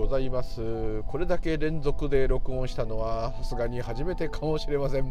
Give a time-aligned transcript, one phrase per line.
[0.00, 1.02] ございます。
[1.08, 5.04] これだけ連続で録音したのはさすがに初めてかもしれません。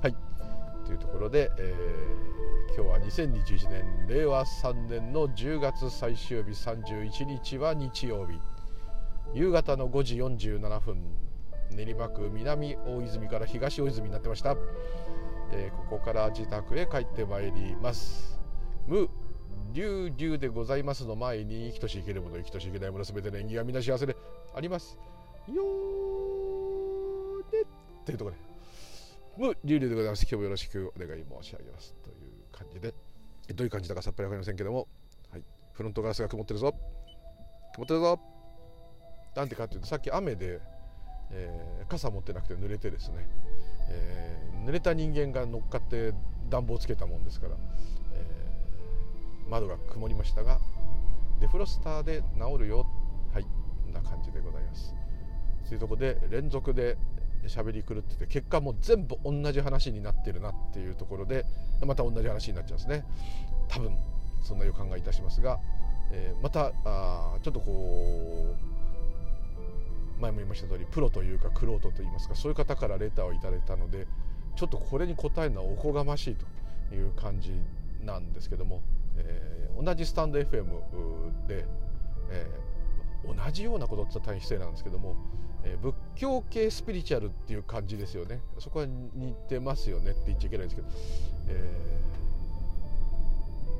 [0.00, 0.16] はい。
[0.86, 8.40] というところで、えー、今日は2021年令和3年の10月最終日31日は日曜日。
[9.34, 10.96] 夕方の5時47分
[11.76, 14.56] 練馬区南大泉から東大泉になってました、
[15.52, 18.40] えー、ここから自宅へ帰ってまいります。
[18.86, 19.10] 無
[19.72, 23.12] 竜竜でございますの前に生きとし生けるもの生きとし生けないものす。
[23.12, 24.16] べての縁起がみな幸せで
[24.54, 24.98] あります
[25.48, 25.56] よー
[27.52, 27.62] ね
[28.02, 28.36] っていうところ。
[28.36, 28.42] で
[29.36, 30.22] 無竜竜でございます。
[30.22, 31.94] 今日もよろしくお願い申し上げます。
[32.02, 32.16] という
[32.52, 32.94] 感じで。
[33.54, 34.86] どういう感じだかさっぱりわかりませんけども、
[35.30, 35.42] はい、
[35.72, 36.74] フロントガラスが曇ってるぞ。
[37.74, 38.20] 曇ってるぞ
[39.34, 40.60] なんでかっていうとさっき雨で、
[41.30, 43.26] えー、傘持ってなくて濡れてですね、
[43.88, 46.12] えー、濡れた人間が乗っかって
[46.50, 47.56] 暖房つけたもんですから。
[49.52, 50.58] 窓が曇りましたが
[51.40, 52.86] デフロスターで治るよ。
[53.34, 53.48] はいこ
[53.90, 54.94] んな感じでございます。
[55.68, 56.96] というとこで連続で
[57.46, 61.44] 喋り狂ってて結果も全部同じ話になってるなっていうところで
[61.84, 63.04] また同じ話になっちゃうんですね。
[63.68, 63.96] 多分
[64.42, 65.58] そんな予感がいたしますが、
[66.12, 68.54] えー、またあちょっとこ
[70.18, 74.06] う前も言いました通りプロというか玄人といいますかそういう方からレターをいただいたので
[74.56, 77.52] ちょっとこれに答えるのはおこがましいという感じ
[78.04, 78.80] なんですけども
[79.16, 80.66] えー、同じスタンド FM
[81.46, 81.64] で、
[82.30, 85.16] えー、同じようなことって言ったら大変失礼なんですけども、
[85.64, 88.40] えー、仏教系スピリチュアルっていう感じですよね。
[88.58, 90.88] そこは似てますよねって言っちゃいけないんですけど、
[91.48, 92.00] え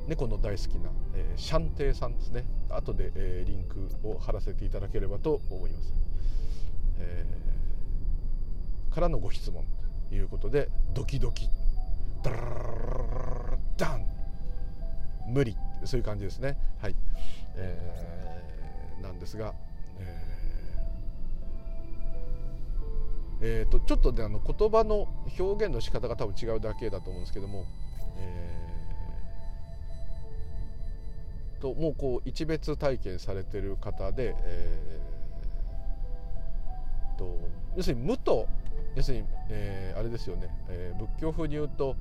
[0.05, 2.45] ー、猫の大好きな、えー、シャンテイさんですね。
[2.75, 5.93] 後で、えー、リンクを貼らせていただければと思います、
[6.99, 9.65] えー、からのご質問
[10.09, 11.47] ということでドキドキ
[12.23, 14.05] ダラダン
[15.27, 16.57] 無理そういう感じですね。
[16.81, 16.95] はい、
[17.55, 19.53] えー、なんですが、
[19.99, 20.33] えー
[23.45, 25.07] えーと、ちょっとねあの言葉の
[25.37, 27.65] 表現の仕方が多分違うだけだと思うんですけども、
[28.17, 37.37] えー、ともうこう一別体験されてる方で、えー、と
[37.75, 38.47] 要するに無と
[38.95, 41.97] 要するに、えー、あれですよね、えー、仏教風に言うと、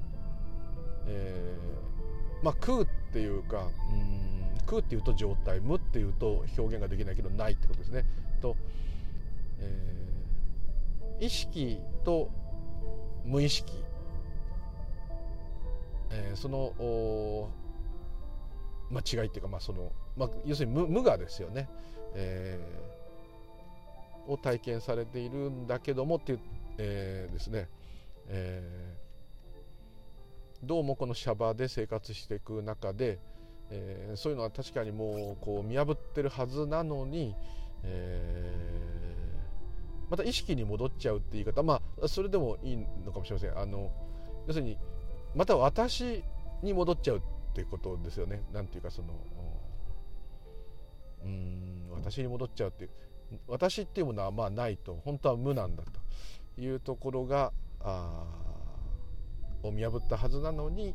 [1.07, 1.92] えー
[2.43, 8.05] まあ、空っていうかうん空っていうと状態無っていうと表現ができないけどないってことですね。
[8.41, 8.57] と、
[9.59, 12.31] えー、意識と
[13.25, 13.73] 無意識、
[16.11, 17.51] えー、その
[18.91, 21.69] まあ、違いっていうか、まあそのまあ、要するに無無我ですよね、
[22.15, 26.41] えー、を体験されているんだけどもっていう、
[26.79, 27.69] えー、ですね、
[28.29, 28.97] え
[30.65, 33.19] どうもこのシャバで生活していく中で、
[33.71, 37.35] えー、そういうのは確かにもうこう見破ってるはずなのに、
[37.83, 43.59] えー、また意識に戻っちゃうって言い方まあそれでもいいのかもしれません。
[43.59, 43.91] あの
[44.47, 44.79] 要するに
[45.35, 46.23] また私
[46.63, 47.21] に戻っちゃうっ
[47.55, 48.45] ていうことですよね。
[48.53, 49.09] なんていうかその
[51.25, 52.91] うん私に戻っちゃうっていう
[53.49, 55.01] 私っていうものはまあないと。
[55.05, 55.83] 本当は無なんだ
[56.55, 58.52] というところがあ
[59.63, 60.95] を見破ったはずなのに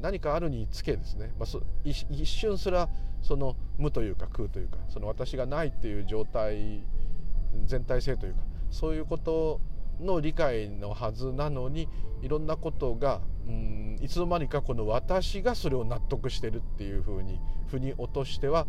[0.00, 2.88] 何かあるにつけですね、まあ、一瞬すら
[3.20, 6.84] その無というか空というかその私がないっていう状態
[7.64, 9.60] 全体性というかそういうこと
[10.00, 11.88] の理解のはずなのに
[12.22, 18.66] いろんなことがうんいつの間にかこの私がそれを納得してるっていうふうに腑に落としては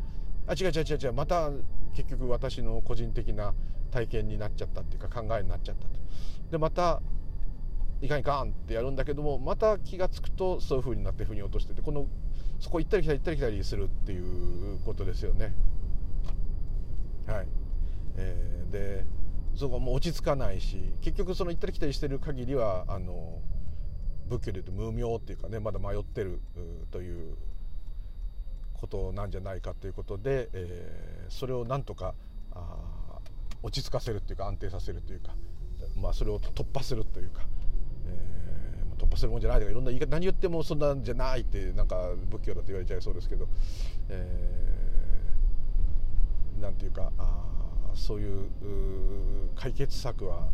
[0.47, 1.51] あ違う違う違う違うまた
[1.94, 3.53] 結局私の個人的な
[3.91, 6.00] 体験になっちゃったっていうか考えになっちゃったと。
[6.51, 7.01] でまた
[8.03, 12.05] いかんいかんってやるんだけどもまた気が付くとそういう風になって腑に落としててこの
[12.59, 15.53] そこ行ったり来たり行ったり来たりするっていうことですよね。
[17.26, 17.47] はい、
[18.17, 19.05] えー、で
[19.55, 23.40] そこも落ち着かないし結局その行ったり来たりしてる限りはあの
[24.28, 26.41] 仏教でいうと無明っていうかねまだ迷ってる
[26.91, 27.38] という
[28.73, 32.16] ことなんじゃないかということで、えー、それをなんとか
[32.52, 33.20] あ
[33.61, 35.34] 落ち着かせるっていうか安定させるというか、
[35.96, 37.44] まあ、それを突破するというか
[39.13, 43.47] えー、突破するもんじゃないとかいろんな言い方何言ってもそんなんじゃないってなんか仏教だと言われちゃいそうですけど、
[44.09, 47.43] えー、なんていうかあ
[47.93, 48.49] そういう
[49.55, 50.49] 解決策は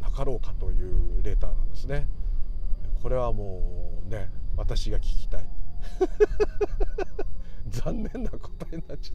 [0.00, 2.06] なかろうかというレーターなんですね。
[3.02, 5.44] これはもうね私が聞きたい
[7.68, 9.12] 残念な答えになっち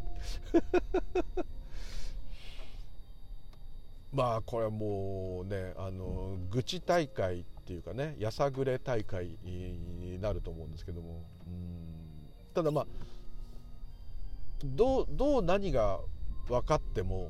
[0.53, 0.61] ゃっ
[1.33, 1.45] た
[4.13, 11.23] まあこれはもうねあの愚痴大会っていうかねやさぐれ大会になると思うんですけども。
[11.45, 11.93] うん。
[12.51, 12.87] ただまあ
[14.65, 15.99] どうどう何が
[16.47, 17.29] 分かっても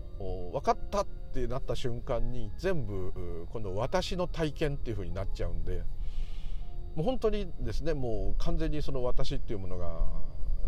[0.54, 5.84] 分かったってなった瞬間に全部今度私の体験っていう風になっちゃうんで
[6.96, 10.00] もう本当にですねもう完全にその私っていうものが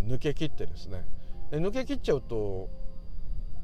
[0.06, 1.06] 抜けきってですね。
[1.50, 2.69] で抜けきっちゃうと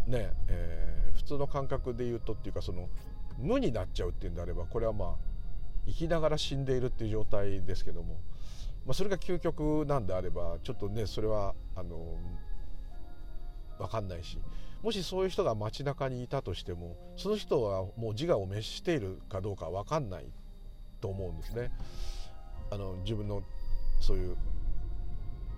[0.07, 2.87] ね、えー、普通の感覚で言うとっていうかその
[3.37, 5.36] 無になっちゃうっていうんであればこれはまあ
[5.87, 8.19] 生きながら死んでいるっていう状態ですけども、
[8.85, 12.17] まあ、それが究極なんであればちょっとねそれはあの
[13.79, 14.37] 分かんないし
[14.83, 20.25] もしそういう人が街中にいたとしてもその人はもう自我を滅しているかどうか分かんない
[21.01, 21.71] と思うんですね。
[22.71, 23.43] あの自分の
[23.99, 24.37] そういう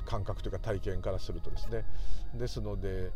[0.06, 1.86] 感覚というか体験からするとですね。
[2.34, 3.12] ですので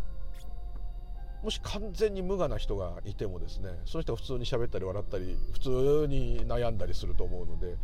[1.43, 5.69] もし完全に無我な人がいてもですねその人は普通に喋ったり笑ったり普通
[6.07, 7.75] に悩んだりすると思うので、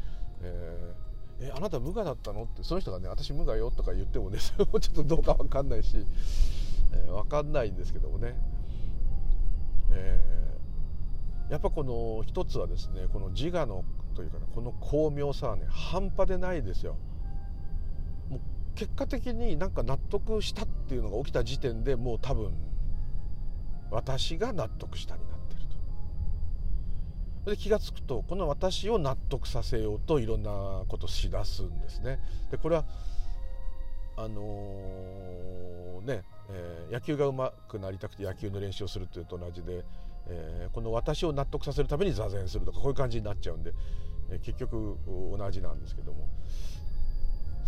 [0.42, 2.44] えー、えあなた無我だったの？
[2.44, 6.06] ってその人がね私無我よとか言ってもねそれ もちょっとどうか分かんないし、
[6.94, 8.36] えー、分かんないんですけどもね、
[9.92, 13.84] えー、やっぱこの一つはですねこの自我の
[14.16, 16.96] というか、ね、この巧妙さはね半端でないですよ。
[18.30, 18.40] もう
[18.76, 22.54] 結果的になんか納得したっていうのが起きた時点でもう多分
[23.92, 25.62] 私が納得したになってる
[27.46, 27.52] と。
[27.52, 32.20] で気が付くとこの私を納得させようといろんなことしだすんですね。
[32.52, 32.86] でこれは
[34.18, 39.86] あのー、ね、えー、野球がうまくなりたくて野球の練習をするというと同じで、
[40.28, 43.74] えー、この私を納得させるために座禅するとかこういう感じになっちゃうんで、
[44.30, 46.28] え結局同じなんですけども。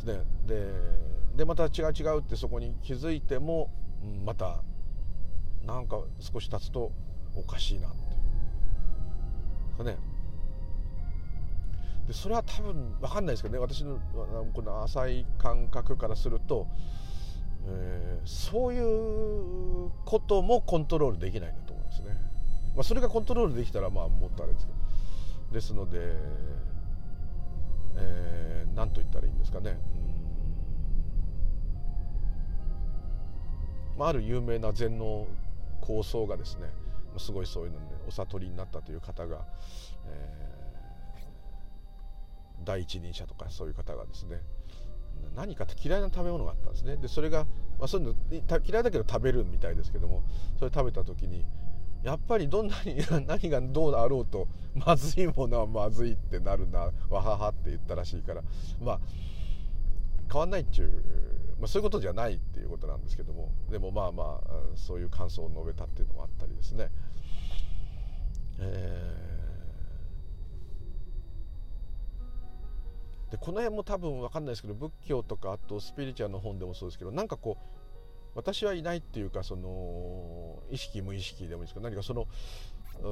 [0.06, 0.68] でで
[1.36, 3.72] でまた違う違うってそこに気づいても
[4.26, 4.64] また
[5.66, 6.92] なんか少し経つと
[7.36, 7.92] おかしいなっ
[9.78, 9.98] てね。
[12.08, 13.60] でそれは多分分かんないですけどね。
[13.60, 14.00] 私の
[14.54, 16.68] この浅い感覚からすると、
[17.66, 22.10] えー、そういうこともコントロールできないんだと思いますね、
[22.76, 24.82] まあ、それがコントロールできたらまあもっとあれですけど。
[25.52, 26.00] ですので、
[27.98, 29.78] えー、何と言ったらいいんですかね、
[33.94, 34.00] うん。
[34.00, 35.28] まあ、ある有名な禅の
[35.82, 36.70] 構想がですね
[37.18, 39.46] すごいそういうの、ね、お悟りになったという方が、
[40.06, 44.42] えー、第一人者とかそういう方がですね
[45.36, 46.98] 何か嫌いな食べ物があったんですね。
[46.98, 47.46] でそれが、
[47.80, 48.16] まあ、そういうの
[48.66, 50.24] 嫌いだけど食べるみたいですけども
[50.58, 51.46] それ食べた時に
[52.04, 52.98] やっぱりどんなに
[53.28, 58.42] 何がどうあろうとまずいものはまずいってなるなわははって言ったらしいから
[58.80, 59.00] まあ
[60.32, 61.31] 変わんないっちゅう
[61.62, 66.90] まあ、そういうことじゃないっていうことなんですけどもでもまあまあそういう感想を述べたっていうのもあったりですね。
[68.60, 77.64] えー、でこの辺も多分分かんないですけど仏教とかあとスピリチュアルの本でもそうですけどなんかこう
[78.34, 82.28] 私はいないっていうかその意識無意識でもいいですけど何かその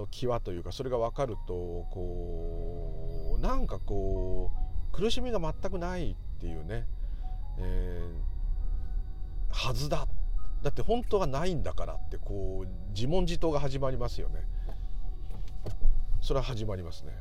[0.10, 1.54] 際というかそれが分かると
[1.92, 4.50] こうなんかこ
[4.92, 6.88] う苦しみが全くないっていうね、
[7.60, 8.39] えー
[9.50, 10.08] はずだ。
[10.62, 14.44] だって本当はないんだからってこう自問自答が始まりますよね。
[16.22, 17.14] それは始まりますね。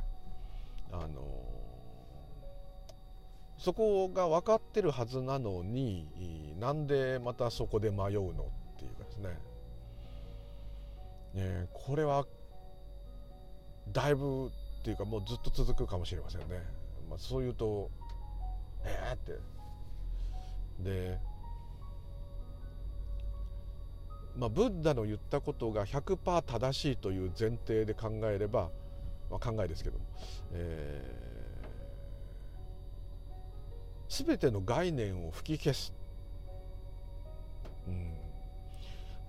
[0.91, 1.23] あの
[3.59, 6.09] そこが分かってるはずなのに
[6.59, 8.45] なんでまたそこで迷うの
[8.75, 9.39] っていうかですね。
[11.35, 12.27] ねこれは
[13.93, 16.63] だいぶっていうかもうずっと続くかもしれませんね、
[17.09, 17.91] まあ、そういうと
[18.85, 19.59] ええー、って。
[20.81, 21.19] で
[24.39, 28.71] まあ、ブッダの言ったことが100%正しいという前提で考えれば、
[29.31, 30.05] まあ、考えですけども、
[30.53, 35.93] えー、全ての概念を吹き消す、
[37.89, 38.15] うん、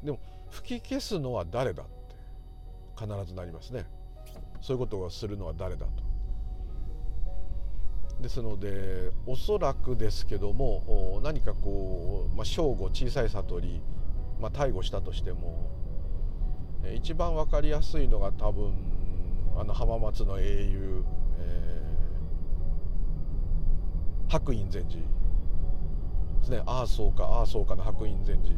[0.04, 0.20] でも
[0.52, 1.92] 吹き消すのは誰だって
[2.96, 3.86] 必ずなりますね。
[4.62, 6.10] そういうことをするのは誰だと。
[8.22, 13.82] ですのでおそらくですけども何かこう、まあ、正午小さい悟り
[14.40, 15.70] まあ、逮捕したとしても
[16.96, 18.74] 一番分かりやすいのが多分
[19.58, 21.04] あの浜松の英雄、
[21.40, 24.98] えー、白隠禅師。
[24.98, 25.04] で
[26.44, 26.62] すね。
[26.66, 28.54] ああそうかああそうかの白隠禅師。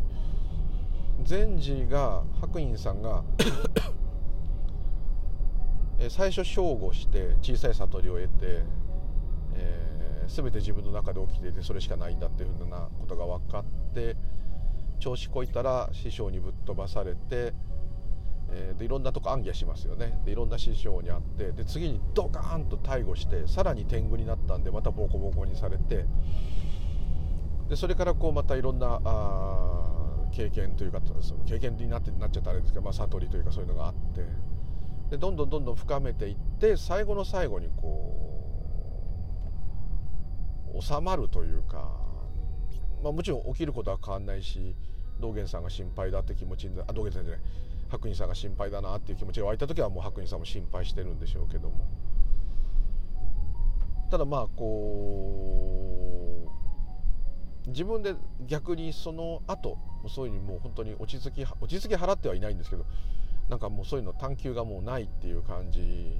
[1.23, 3.23] 禅師が白隠さんが
[6.09, 8.63] 最初正午して小さい悟りを得て、
[9.55, 14.15] えー、全て自分の中で起きていてそれしかないんだっていうふうなことが分かって
[15.01, 17.53] 調子こいたら師匠にぶっ飛ばされて、
[18.51, 20.21] えー、でいろんなとこ暗記しますよね。
[20.23, 26.05] でいろんな師匠に会ってで次にドカーンと逮捕してさらに天狗になったんでまたボコボコにされて
[27.67, 29.91] でそれからこうまたいろんなあ
[30.31, 34.25] 経験というかその経験になってなっちゃったあれですけど、まあ、悟りというかそういうのがあって
[35.09, 38.37] でどんどんどんどん深めていって最後の最後にこ
[40.73, 41.91] う収まるというか、
[43.03, 44.75] まあ、もちろん起きることは変わんないし
[45.19, 47.41] 道元さんが心配だって気持ちあ道元さんじゃない。
[47.89, 51.85] 白仁さんが心配だなっていう気持ちが湧いた時はもう白仁さんも心配してるんでしょうけども。
[54.09, 56.47] ただまあこ
[57.65, 58.15] う自分で
[58.47, 59.77] 逆にその後
[60.07, 62.85] そういうふうにもう本当に落ち着き落ち着き払ってはいないんですけど
[63.49, 66.19] なんかもうそういうの探求がもうないっていう感じ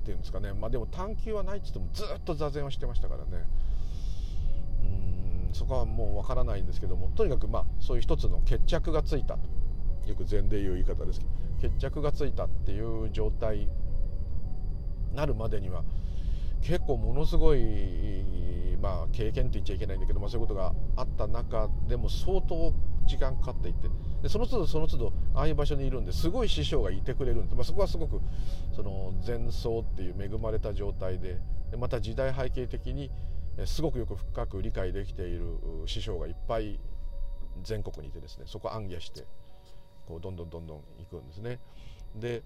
[0.00, 0.52] っていうんですかね。
[0.52, 3.46] まあでも探求はないって言ってもずっと座禅はしてましたからね。
[5.52, 9.48] そこはもうわからないんですけどもとにかくまあそういう一つの決着がついたと
[10.08, 13.68] よく禅で言う言い方ですけど決着がついたっていう状態
[15.14, 15.84] なるまでには
[16.62, 22.72] 結構ものすごい、まあ、経験って言っちゃいけないんだけど、まあ、そういうことがあった中でも相当
[23.06, 23.88] 時間かかっていて
[24.22, 28.20] でその都度その都度ああいう場所にいるんですごい師匠がいてくれるんです、まあ、そこはすごく
[28.72, 31.38] その前奏っていう恵まれた状態で
[31.70, 33.10] でまた時代背景的に
[33.66, 36.78] すごくよく深く理解できている師匠がいっぱい
[37.62, 39.24] 全国にいてですねそこ暗夜して
[40.06, 41.58] こうどんどんどんどん行くんですね。
[42.16, 42.42] で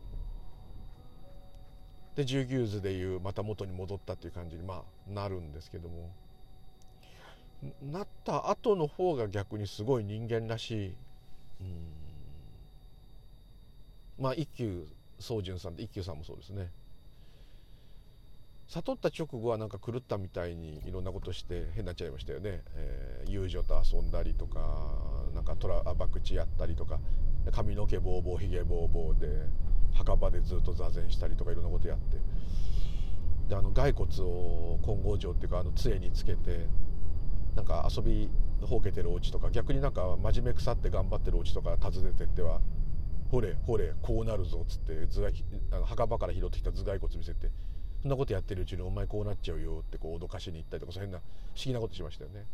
[2.15, 6.13] で十牛図でいうまた元に戻ったっていう感じにまあなるんですけども
[7.83, 10.97] なった後の方が逆にすごい人間らしい
[11.61, 11.77] うん
[14.19, 14.87] まあ一休
[15.19, 16.71] 宗純さんで一休さんもそうですね
[18.69, 24.61] 悟った直後はなんか狂ったみたいにいろんなことして変になっちゃいましたよね、えー、友情と遊んだりとか
[25.35, 26.99] なんかトラ博打やったりとか
[27.53, 29.29] 髪の毛ボーボーひげボーボーで
[29.93, 32.19] 墓場でずっと座禅したりとかいろんなことやって。
[33.49, 36.67] であの骸骨を金剛城っていうかあの杖につけて
[37.55, 38.31] なんか遊び
[38.63, 42.61] ほうけてるお家とか逆になんか真面目腐って頑張ってるお家とか訪ねてっては
[43.31, 47.51] 「ほれほれこうなるぞ」っつって頭蓋あの墓場から拾ってきた頭蓋骨見せて
[48.05, 51.23] そんなことやってるうちに「お前こうなっちゃうよ」ってこう脅かしに行ったりとかそういう変な不
[51.57, 52.45] 思議なことしましたよね。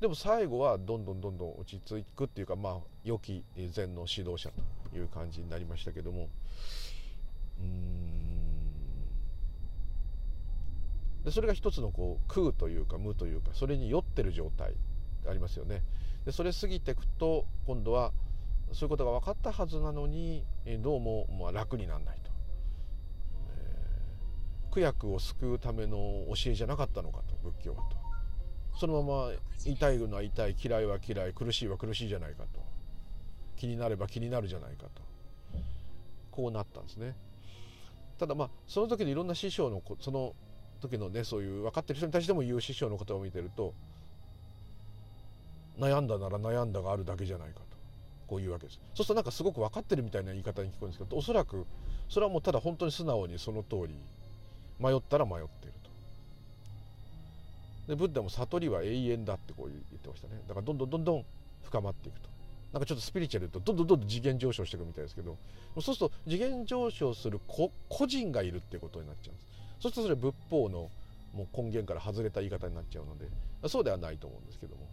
[0.00, 4.52] でも最後はどんどんどんどん落ち着くっていうかまあ良き禅の指導者
[4.92, 6.28] という感じになりましたけども。
[7.58, 8.04] うん。
[11.24, 14.74] でそれが一つのこう空というか無というかそれに酔ってる状態
[15.28, 15.82] ありますよね。
[16.24, 18.12] でそれ過ぎていくと今度は
[18.72, 20.44] そういうことが分かったはずなのに
[20.82, 22.18] どうもまあ楽にならない、
[24.74, 27.96] 苦役を救うための教えじゃなかったのかと仏教はと。
[28.76, 29.32] そのまま
[29.64, 32.60] 痛いのは痛い嫌いは嫌い苦しいは苦しいじゃないかと。
[33.54, 35.02] 気になれば気になるじゃないかと。
[36.32, 37.14] こうなったんですね。
[38.18, 40.34] ただまあその時にいろんな師匠のその
[40.80, 43.74] 時のねそういう分かってる人に対しても言う師匠のことを見てると
[45.78, 47.76] 悩んだなら悩んだがあるだけじゃないかと。
[48.26, 48.80] こういうわけです。
[48.94, 51.64] そうするとなんかすごく分かってるみたいな言い方に聞こえるんですけどおそらく
[52.08, 53.94] それはもうただ本当に素直にその通り
[54.78, 55.90] 迷ったら迷っていると。
[57.88, 60.42] でブッダも悟りは永遠だってこう言ってましたね。
[60.48, 61.24] だからどんどんどんどん
[61.62, 62.28] 深まっていくと。
[62.72, 65.36] なんかちょっとスピリチュアルとどんどんどんどん次元上昇していくみたいですけど。
[65.74, 67.70] そうすると次元上昇する個
[68.06, 69.46] 人がいるっていうことになっちゃうんです。
[69.80, 70.90] そうするとそれ仏法の
[71.32, 73.28] もう根源から外れた言い方になっちゃうので。
[73.68, 74.86] そうではないと思うんですけども。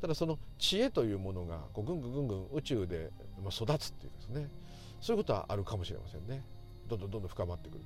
[0.00, 3.10] ただその知恵というものがこうぐんぐんぐんぐん宇宙で
[3.50, 4.48] 育つっていうですね。
[5.00, 6.44] そういうことはあるかもしれませんね。
[6.88, 7.84] どんどんどんどん深まってくる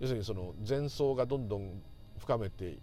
[0.00, 1.82] 要するにその前奏がどんどん
[2.18, 2.78] 深めて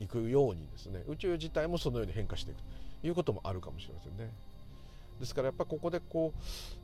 [0.00, 2.62] いくようにですね宇宙自体もそのように変化していく
[3.02, 4.32] ということもあるかもしれませんね。
[5.20, 6.32] ですからやっぱここでこ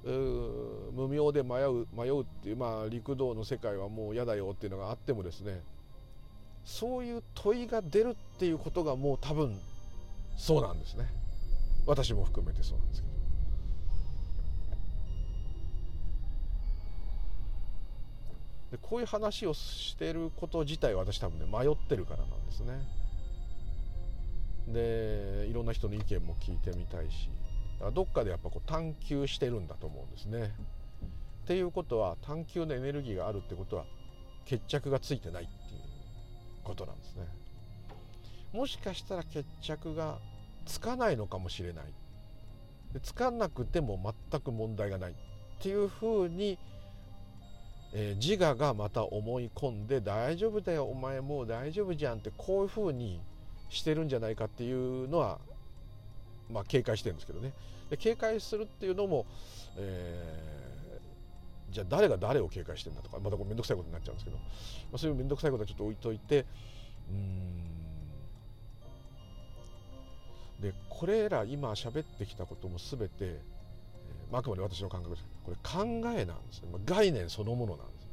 [0.05, 5.61] う無名で迷う迷うっていうまあ陸道の世界はもう嫌だよっていうのがあってもですね
[6.65, 9.57] そういう問いが出るっていうことがもう多分
[10.37, 11.07] そうなんですね
[11.87, 13.14] 私も含めてそうなんですけど。
[18.75, 22.85] でこういう話をしてること自体私多分ね迷ってるからなんですね。
[24.67, 27.31] でいろんな人の意見も聞いてみたいし
[27.95, 30.53] どっかでやっぱこう探求してるんだと思うんですね。
[31.45, 33.85] っていうことは探求のエネルギーがあるってことは
[34.45, 35.81] 決着がついてないっていう
[36.65, 37.29] ことなんですね。
[38.53, 40.19] もしかしたら決着が
[40.67, 41.85] つかないのかもしれない。
[43.03, 45.15] つかなくても全く問題がないっ
[45.61, 46.59] ていうふうに、
[47.97, 53.21] えー、自我がまた思い込んで大丈夫だよお前もう大丈夫じゃんってこういうふうに
[53.71, 55.39] してるんじゃないかっていうのは
[56.51, 57.53] まあ警戒してるんですけどね。
[57.91, 59.27] で警戒するっていうのも、
[59.77, 64.43] えー、じゃあ誰が誰を警戒してんだとかまたこれ面倒くさいことになっちゃうんですけど、ま
[64.95, 66.47] あ、そういう面倒くさいことはちょっと置いといて
[67.11, 67.75] うん
[70.61, 73.41] でこれら今喋ってきたことも全て、
[74.33, 75.29] あくまで私の感覚です。
[75.45, 75.85] これ考
[76.17, 78.05] えなんですね、まあ、概念そのものなんです。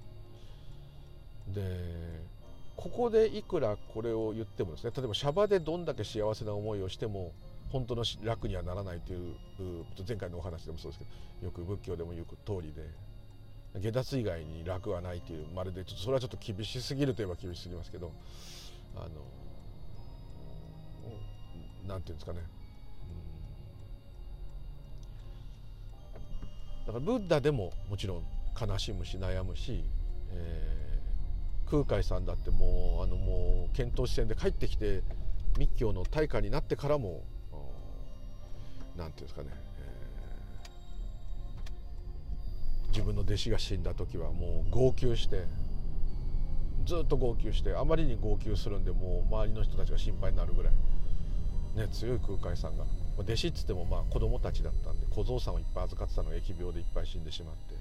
[1.53, 2.31] で
[2.75, 7.33] ここでいくらこれを言ってもですね例えばシャバでどんだけ幸せな思いをしても
[7.69, 9.35] 本当の楽にはならないという
[10.07, 11.05] 前回のお話でもそうですけ
[11.41, 12.89] どよく仏教でも言う通りで
[13.79, 18.11] 下脱以外に楽はないというまるでちょっとそれはちょっと厳しすぎるといえば厳しすぎますけど
[18.95, 19.09] あの
[21.87, 22.39] なんていうんですかね、
[26.85, 28.23] だからブッダでももちろん
[28.59, 29.83] 悲しむし悩むし、
[30.31, 35.03] えー、空海さんだってもうあのもう遣唐使船で帰ってきて
[35.57, 37.23] 密教の大家になってからも
[38.97, 39.47] なんていうんですかね、
[39.79, 45.45] えー、自分の弟子が死んだ時はもう号泣して
[46.85, 50.73] ずっと号泣してあまりに号泣するんでもう周りの人たちが心配になるぐらい、
[51.77, 52.85] ね、強い空海さんが。
[53.17, 57.75] 弟子っつってもまあ子供たちだったんで小僧さんをいっぱい預かってたのが疫病でいっぱい死んでしまって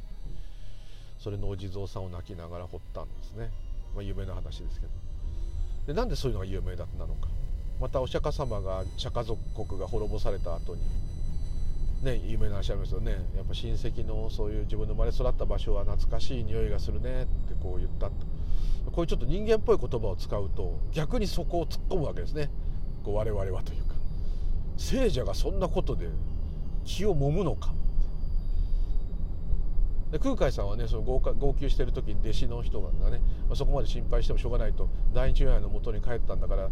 [1.19, 3.51] それのお地蔵さんを泣きながら掘ったんですね、
[3.95, 4.93] まあ、有名な話ですけど。
[5.87, 7.29] でなんでそういうのが有名だったのか。
[7.81, 10.83] またお釈迦様が釈迦族国が滅ぼされた後に
[12.03, 13.13] ね有名な話ありますよね。
[13.37, 18.15] やっぱ親戚のそういう自分の生まれ育った場所は懐かしい匂いがするねってこう言ったこ
[18.99, 22.51] ういうちょっと人間っぽい言葉を使うと逆にそこを突っ込むわけですね。
[23.03, 23.90] こう我々はというか。
[24.81, 26.09] 聖者がそんなことで
[26.85, 27.73] 気を揉むのか。
[30.11, 31.21] で空海さんはねその号
[31.53, 36.69] 泣してる時に弟子の人がね、まあ、そこまで心配してもしょうがないと第一如来のもとに帰ったんだから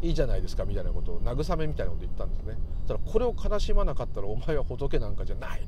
[0.00, 2.56] いいじゃないですかみたいなことを慰めみたいなこと言ったんですね。
[2.86, 5.66] ただこれを悲しまなかったらお前は仏なんかじゃない。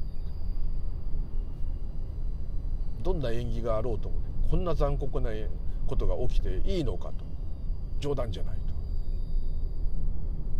[3.03, 5.31] どんな縁起があろうともねこんな残酷な
[5.89, 7.25] ことが起きていいのかと。
[7.99, 8.62] 冗談じゃない。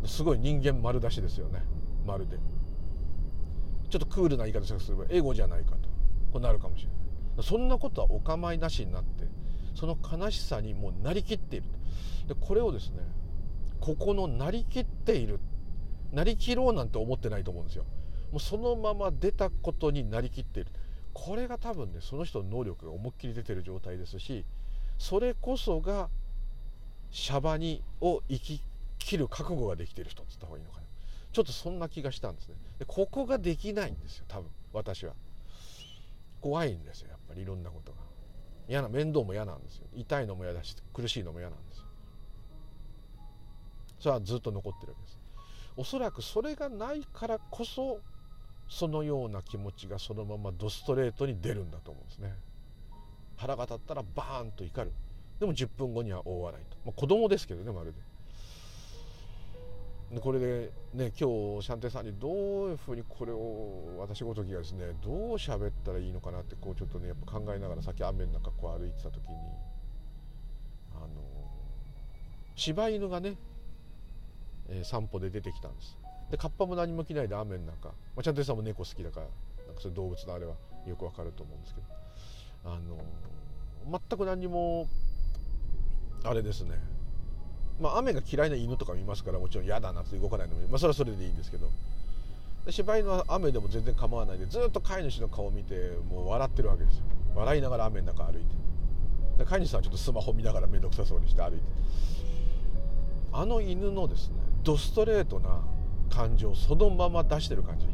[0.07, 1.63] すごい人間丸出しですよね。
[2.07, 2.39] まるで。
[3.91, 5.77] ちょっとクールな言い方すればエゴじゃないかと。
[6.33, 7.45] こうなるかもしれない。
[7.45, 9.25] そんなことはお構いなしになって
[9.75, 11.67] その悲しさにもうなりきっている
[12.29, 12.99] でこれをですね
[13.81, 15.41] ここのなりきっている
[16.13, 17.85] なりきろうなんて思ってないと思うんですよ。
[18.33, 20.71] もうそのまま出たことになりきっている。
[21.15, 24.47] これが多分ねその人の能力が思いっきり出てる状態ですし
[24.99, 26.09] それこそが
[27.11, 28.63] シャバにを生き
[29.05, 30.83] 切る覚悟ができている人っつった方がいいのかな。
[31.33, 32.57] ちょっとそんな気がしたんですね。
[32.79, 35.15] でここができないんですよ多分私は。
[36.41, 37.99] 怖いんですよやっぱりいろんなことが。
[38.69, 39.87] 嫌な面倒も嫌なんですよ。
[39.95, 41.85] 痛いのも嫌だし苦しいのも嫌なんですよ。
[43.99, 45.19] それはずっと残ってるわけです。
[45.77, 48.01] おそらくそれがないからこそ
[48.69, 52.35] そのような気持ちがそのままドストレートに出るんだと思うんですね。
[53.37, 54.93] 腹が立ったらバーンと怒る。
[55.41, 58.12] でも10分後には大笑いと、まあ、子供ですけどねまるで。
[60.21, 69.35] これでね今日シャンテンさんにどういうふうにこれを私ごときがですねどう喋ったらいいのかなってこうちょっとねやっぱ考えながらさっき雨の中こう歩いてた時に
[70.95, 71.09] あの
[72.55, 73.37] 柴犬がね
[74.69, 75.97] えー、散歩で出てきたんです。
[76.31, 79.27] でカッパも何も着ないで雨の中、まあ、ちゃんとさんも猫好きだから
[79.67, 80.55] なんかそういう動物のあれは
[80.87, 81.87] よくわかると思うんですけど
[82.65, 84.89] あの全く何も
[86.25, 86.79] あれですね。
[87.83, 91.69] まあ雨が嫌いな犬とか見ますからもちろん嫌だなって動かないのも、まあ、それはそれでいいんですけど。
[92.65, 97.03] で柴犬は雨でも全然構わないでずっと飼い主の顔を見てもう笑ってるわけですよ。
[97.35, 98.43] 笑いながら雨の中歩い
[99.39, 99.45] て。
[99.45, 101.59] 飼い主さんはちょっとスマホ見ながら面倒くさそうにして歩いて。
[103.33, 105.61] あの犬のですねドストレートな
[106.11, 107.93] 感情そのまま出してる感じ、ま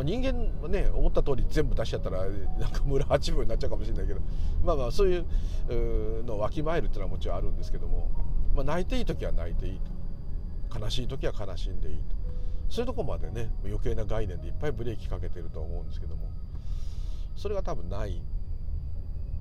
[0.00, 2.24] あ、人間はね思った通り全部出しちゃったら
[2.58, 4.20] なんか村八分になっちゃうかもしれないけど。
[4.64, 5.24] まあまあそういう
[6.24, 8.08] のをわきまえるっていうのはもちろんあるんですけども、
[8.54, 9.80] まあ、泣いていい時は泣いていい
[10.70, 10.78] と。
[10.78, 12.14] 悲しい時は悲しんでいいと。
[12.68, 16.30] そういうとこまでね余計な概念でいっぱいブレーキかけてると思うんですけども。
[17.36, 18.22] それが多分ない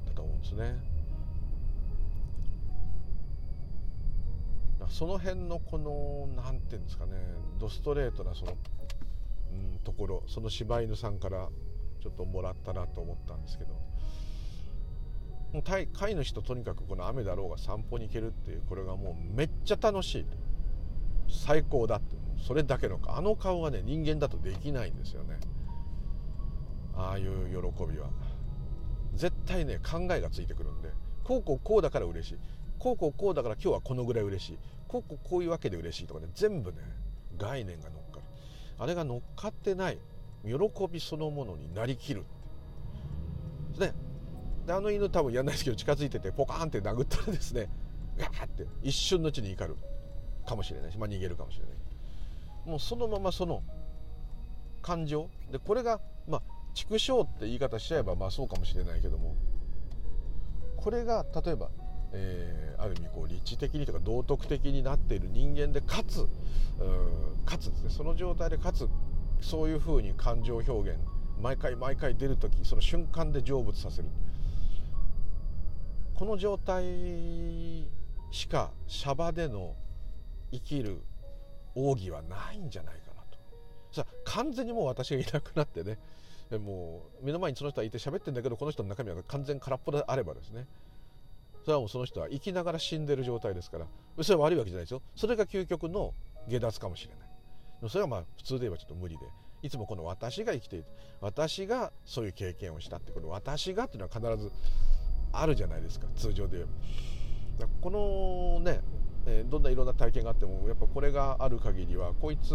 [0.06, 0.76] だと思うんですね。
[4.90, 7.14] その辺のこの何て言うんですかね
[7.58, 8.58] ドストレートなその、
[9.54, 11.48] うん、ところその柴犬さんから
[12.02, 13.93] ちょっともらったなと思ったんですけど。
[15.54, 20.26] もう飼い主ととにかくこの雨だろうが散歩に行けるっていうこれがもうめっちゃ楽しい。
[21.30, 22.18] 最高だって。
[22.46, 25.40] それだけのあの顔がね人間だとできないんですよね。
[26.96, 28.10] ああいう喜びは。
[29.14, 30.90] 絶対ね考えがついてくるんで。
[31.24, 32.38] こうこうこうだから嬉しい。
[32.80, 34.58] こうこうこうだから今日はこのぐらい嬉しい。
[34.88, 36.80] こうこうこういうわけで嬉しいとかね全部ね
[37.38, 38.22] 概念が乗っかる。
[38.80, 40.00] あれが乗っかってない。
[40.44, 40.54] 喜
[40.92, 42.26] びそのものになりきる
[43.76, 43.94] ってね。
[44.66, 47.70] であの犬多分やんないですけど近づいててポカーンって殴ったらですね
[48.18, 49.76] ガーって一瞬のうちに怒る
[50.46, 51.84] かもしれないし、まあ、逃げるかもしれない
[52.66, 53.62] もうそのままその
[54.82, 55.30] 感情。
[55.52, 56.42] でこれがまあ
[56.74, 59.36] 畜生って言い方しちゃえばまあそうかもしれないけども。
[60.78, 61.70] これが例えば、
[62.12, 66.28] えー、ある意味こう立地的にとか道徳的になっている人間でかつ
[67.46, 67.90] かつですね。
[67.90, 68.90] その状態でかつ
[69.40, 70.98] そういうふうに感情表現
[71.42, 74.10] 毎回毎回出る時その瞬間で成仏させる。
[76.16, 76.84] この状態
[78.32, 79.76] しかシャバでの
[80.52, 81.02] 生きる
[81.76, 83.38] 奥義はないんじゃないかなと。
[83.92, 85.98] さ完全にもう私がいなくなってね
[86.52, 90.68] もう目の前にその人がいて喋ってんだけどこの人の中身は完全空っぽであればですね。
[91.64, 93.88] それはもうその人は生きながら死んでる状態ですから
[94.22, 95.02] それは悪いわけじゃないですよ。
[95.16, 96.14] それが究極の
[96.48, 97.90] 下脱かもしれない。
[97.90, 99.26] それはまあ普通で言えばちょっと無理で。
[99.64, 100.86] いつもこの私が生きている
[101.22, 104.52] 私がそういう経験をしたってこの私がっていうのは必ず
[105.34, 106.66] あるじゃないですか通常で
[107.82, 108.82] このね
[109.50, 112.50] どんないろんな体験があってもやっぱこれがある限りはこいつ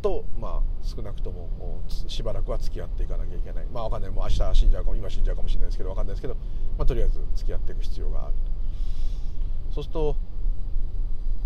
[0.00, 1.48] と、まあ、少なくとも
[1.88, 3.66] しばらくは付き合っていかなきゃいけない。
[3.66, 4.10] まあわかんない。
[4.10, 6.34] もう明日死んじゃうかも今死んじゃうかもしれないですけどわかんないですけど、
[6.78, 9.74] まあ、とりあえず付き合っていく必要があると。
[9.74, 10.16] そうすると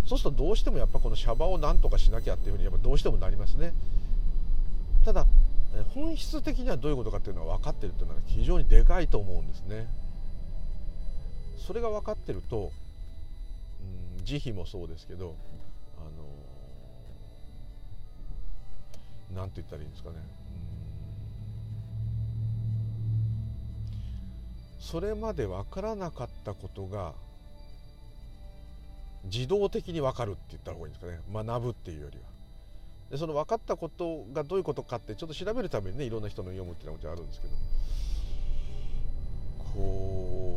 [0.04, 3.72] そうするとどうしてもやっぱこのシャバをなんとかしなきゃっていうふうにやっぱどうしてもなりますね。
[5.04, 5.26] ただ
[5.94, 9.88] 本質的にはどういうことかっていうのは分かってるっていうのは非常にでかいと思うんですね。
[11.56, 12.72] それが分かってると、
[14.18, 15.34] うん、慈悲もそうですけど
[19.34, 20.16] 何て言ったらいいんですかね。
[24.78, 27.14] それまで分からなかったことが
[29.24, 31.20] 自動的に分かるって言った方がいいんですかね。
[31.32, 32.24] 学ぶっていうよりは。
[33.10, 37.54] でその分かったことがどういうことかってちょっと調べるためにねいろんな人の読むっていうのはもちろんあるんですけど。
[39.74, 40.53] こう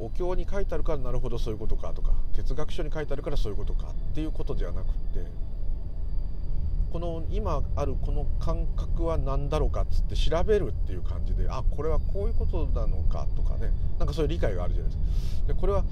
[0.00, 5.26] お経に書いてあるからなるほどそういうことかとか哲学書に書いてあるからそういうことかっていうことではなくって
[6.90, 15.02] この今あるこの感覚は何だろうかっつって調べるっていう感じであこれはこういうことなのかとかねなんかそういう理解があるじゃないです
[15.42, 15.46] か。
[15.48, 15.84] でこれは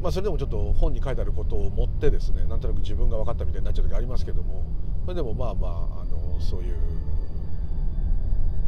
[0.00, 4.62] まあ、それでもちょっと本に書いてあることを持ってですねなんとなく自分が分かったみたいになっちゃう時ありますけども
[5.04, 6.76] それでもまあまああのそういう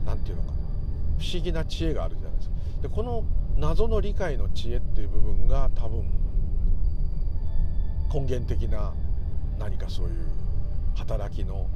[0.05, 0.59] 何て言うのかな
[1.21, 2.55] 不思議な知恵があるじゃないですか。
[2.83, 3.23] でこの
[3.61, 6.11] 謎の理解の知恵っていう部分が多分
[8.13, 8.95] 根源的な
[9.59, 10.15] 何かそういう
[10.97, 11.69] 働きの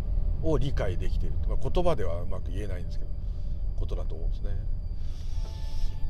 [0.42, 3.11] を理解できている、まあ、言葉ではうまく言えないんですけど
[3.79, 4.51] ことだと思うんですね。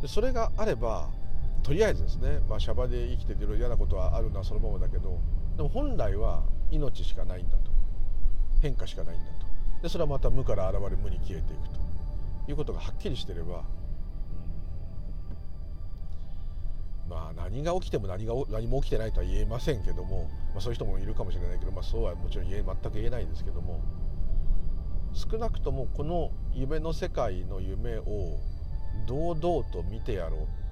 [0.03, 1.09] でそれがあれば
[1.65, 5.19] とりあえずですね、まあ、シャバで生きてていろいろ嫌なことはあるのはそのままだけど
[5.57, 7.73] でも本来は命しかないんだと。
[8.63, 9.47] 変化しかないんだと。
[9.83, 11.81] でそれはまた無から現れ無に消えていくと。
[12.47, 13.65] いうことがはっきりしてれば
[17.09, 23.81] まあ、何が起きても何が何も起きてないとは言えませんけども、まあ、そういう人もいるかもしれないけど、まあ、そうはもちろん言え全く言えないんですけども
[25.13, 28.39] 少なくともこの夢の世界の夢を
[29.07, 30.65] 堂々と見てやろう。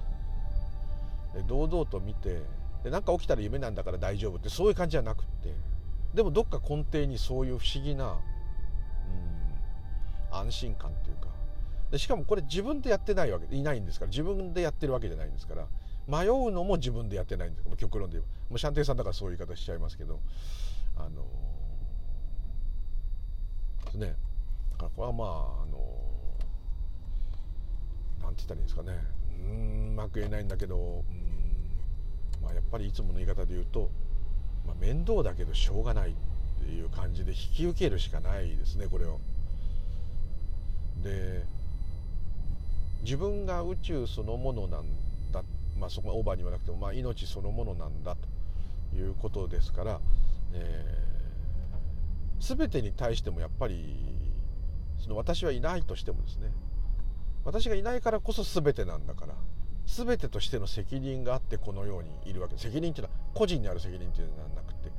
[1.47, 2.43] 堂々と見て
[2.83, 5.51] で何か起きたら夢なんだから大丈夫ってそういう感じじゃなくって
[6.13, 8.19] でもどっか根底にそういう不思議な、
[10.31, 11.27] うん、安心感っていうか。
[11.89, 15.67] でしかもこれ自分でやってないわけいないんですから自分でやってるわけじゃないんですから。
[16.07, 18.51] 迷うのも自分でやってないんです極論で言えば。
[18.51, 20.19] もうシャンテイさんだからそういう言い方しちゃいますけど。
[20.97, 21.25] あの
[23.85, 24.15] ですね。
[24.73, 25.27] だからこれはまあ
[25.63, 26.03] あの
[28.21, 29.23] なんて言ったらいいんですかね。
[29.45, 33.89] うんうまく言えないんだけどうんまあやっぱりいつもの言い方で言うと、
[34.65, 36.13] まあ、面倒だけどしょうがないっ
[36.63, 39.19] ていう感じで引き受けるしかないですねこれを。
[41.03, 41.43] で
[43.03, 44.85] 自分が宇宙そのものなん
[45.79, 49.99] まあ、そこオーバーに言わなくても、まあ、命そのものなんだということですから、
[50.53, 53.95] えー、全てに対してもやっぱり
[54.99, 56.51] その私はいないとしてもですね
[57.43, 59.33] 私がいないからこそ全てなんだから
[59.85, 64.89] 全てとしての責任があってこのようにいるわけ責任っていうのは個人にある責任っていうのはなくて、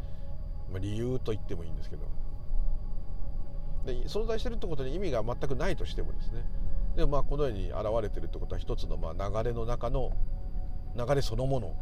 [0.71, 2.03] まあ、理由と言ってもいいんですけど
[3.87, 6.45] で存在してるってことに意味が全くないとしてもですね
[6.97, 10.13] でもまあこのように現れてるってことは一つのまあ流れの中の
[10.97, 11.75] 流れそのもの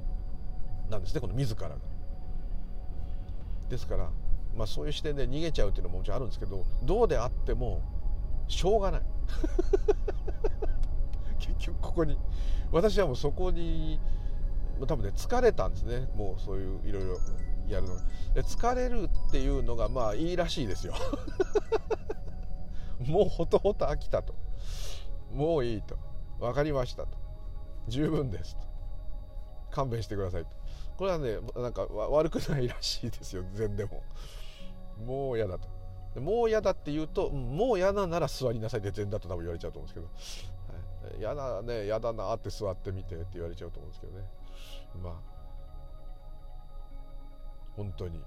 [0.91, 1.77] なんですねこの自らが。
[3.69, 4.11] ですから、
[4.55, 7.81] まあ、そういう視点で逃げちゃうっていうのももちろんあるんですけどどうであっても
[8.49, 9.01] しょうがない。
[11.39, 12.19] 結局ここに
[12.71, 13.99] 私はもうそこに
[14.87, 16.09] 多分ね疲れたんですね。
[16.15, 17.19] もうそういういろいろ
[17.69, 17.97] やるの
[18.35, 20.95] で疲れるっていうのがまあいいらしいですよ。
[23.07, 24.35] もうほとほと飽きたと。
[25.33, 25.97] もういいと。
[26.39, 27.17] 分かりましたと。
[27.89, 28.72] 十分ですと。
[29.73, 30.47] 勘弁してください
[30.97, 33.45] これはねなんか悪くないらしいですよ。
[33.55, 34.03] 禅でも
[35.05, 35.69] もう嫌だと。
[36.21, 40.45] もう嫌だって言うと、もう嫌ななら座りなさいで全だと多分言われちゃうと思うんですけ
[41.09, 44.25] ど、はい、嫌だね嫌だなって座ってみてって言われちゃうと思うんですけどね。
[45.03, 45.15] まあ。
[47.75, 48.23] 本当に。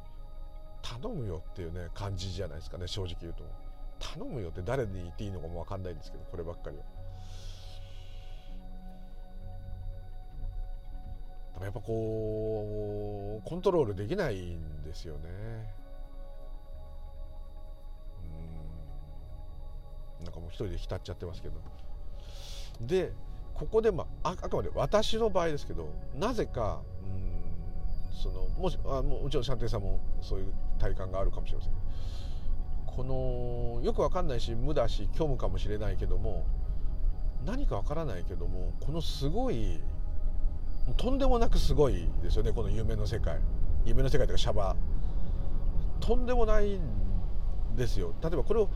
[0.82, 3.44] 頼むよっていうね感じじゃないですかね正直言うと。
[4.00, 6.84] 頼むよって誰に言っていいのかも分かんないんですけどこればっかりは。
[11.62, 15.30] やっぱこうコントロールできないんですよね。
[20.24, 21.56] なんかもう一人で浸っちゃってますけど。
[22.82, 23.14] で
[23.54, 31.74] ここで、まあ、あくまで私の場合ですけどなぜかうんそのもしあもちろんシャンテンさんもそういう体感があるかもしれません。
[32.86, 36.46] このよくわかんないし無だし虚無かもしれないけども
[37.46, 39.82] 何かわからないけどもこのすごい
[40.94, 43.40] とんでもなくすごいですよねこの夢の世界。
[43.86, 44.76] 夢の世界というかシャバ。
[46.00, 46.80] とんでもないん
[47.76, 48.14] ですよ。
[48.22, 48.70] 例えばこれを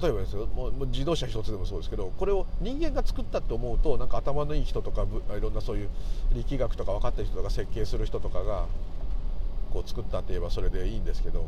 [0.00, 5.88] 例えばですよもう自動車一つでもそうですけどこれを人間が作ったって思うとなんか頭のいい人とかいろんなそういう
[6.34, 8.66] 力学とか分かってる人とか設計する人とかが
[9.72, 11.46] こう作ったって言えばそれでいいんですけど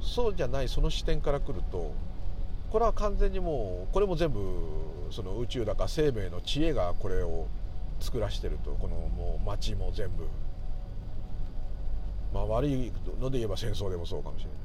[0.00, 1.92] そうじゃないその視点から来ると
[2.72, 4.40] これは完全にもうこれも全部
[5.10, 7.46] その宇宙だか生命の知恵がこれを
[8.00, 10.26] 作らしてるとこのもう街も全部。
[12.32, 14.56] まあ悪いので言えば戦争でもそうかもしれな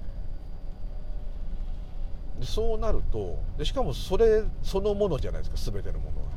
[2.37, 2.39] い。
[2.39, 6.27] でそうなるとでしかもそれそのものじゃないですか全てのものが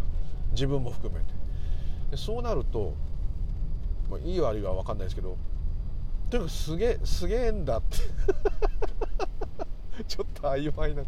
[0.50, 1.26] 自分も含めて。
[2.10, 2.94] でそうなると、
[4.10, 5.38] まあ、いい悪いは分かんないですけど
[6.30, 7.98] とにかくすげえすげえんだって。
[10.08, 11.04] ちょっと曖昧な。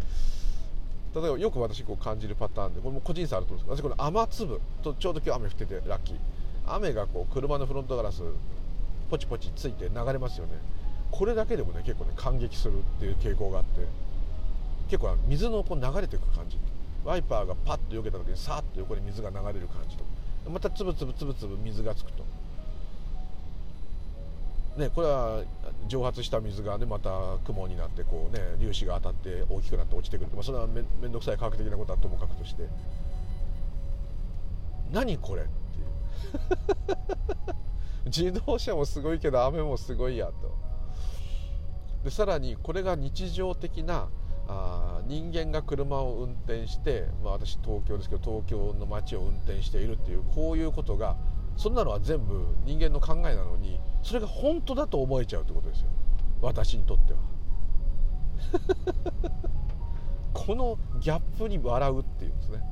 [1.14, 6.16] 例えばよく私こう感じるパターンでこれも個人差あると思うんですけど私この雨粒とちょうど今日雨降っててラッキー。
[6.66, 8.22] 雨がこう車のフロントガラス
[9.10, 10.52] ポチポチついて流れますよね。
[11.10, 13.86] これだけでもね結構ね感激するっていう傾向があって。
[14.88, 16.58] 結構水のこう流れていく感じ。
[17.04, 20.04] ワイパーがパッと避けた時にさーっと横に水が流れる感じと。
[20.50, 22.24] またつぶつぶつぶつぶ水がつくと。
[24.76, 25.42] ねこれは
[25.88, 27.10] 蒸発した水がねまた
[27.44, 32.68] 雲になってこうね粒子が当たって大きくなって落ちてくるまあ、それはめめんどくさい科学的なことはともかくとして。
[34.92, 36.96] 何これっていう。
[38.06, 40.32] 自動車もすごいけど雨もすごいやと。
[42.04, 44.08] でさらにこれが日常的な
[44.48, 51.16] あ人間が車を運転して、まあ、私東京ですけど東京の街を運転しているっていうこういうことが
[51.56, 55.88] そんなのは全部人間の考えなのにそれが本当だと思えちゃうってことですよ。
[56.40, 57.20] 私にとっては。
[60.32, 62.66] このギャップに笑うっていうんですね、はい、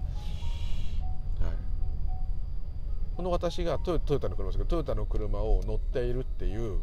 [3.16, 6.80] この私がトヨトヨタの車ですけどトヨタの車を乗っているっていう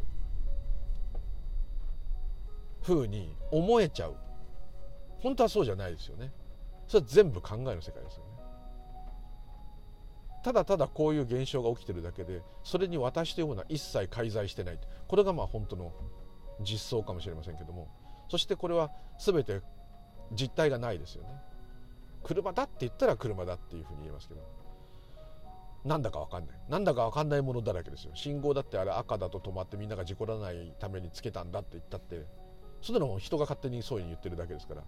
[2.84, 4.16] ふうに思えちゃう。
[5.20, 6.32] 本当はそうじゃないですよね。
[6.88, 8.27] それは全部考えの世界ですよね。
[10.48, 14.80] ただただこういう現象が起きてるだけでそれに私というものは一切介在してない。
[15.06, 15.92] これがまあ本当の
[16.62, 17.90] 実相かもしれませんけども。
[18.30, 19.60] そしてこれは全て
[20.32, 21.32] 実体がないですよね。
[22.24, 24.42] 車だって言ったら車だっていうふうに言えますけど。
[25.84, 26.58] なんだか分かんない。
[26.70, 28.12] なんだか分かんないものだらけですよ。
[28.16, 32.26] 信号だってあれ赤だと止まってみんなが事故らないためにつけたんだって言ったって。
[32.82, 34.84] それでも人が勝手にそういうふうに言ってるだけですから。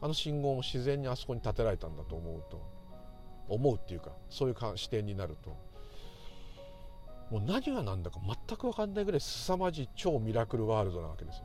[0.00, 2.81] あの信号も自然にあそこに建てられたんだと思うと。
[3.48, 5.50] 思うっていうかそういう視点になると。
[7.30, 11.44] もう何が何だか全く分かんないぐらい凄まじい超ミラクルワールドなわけですよ。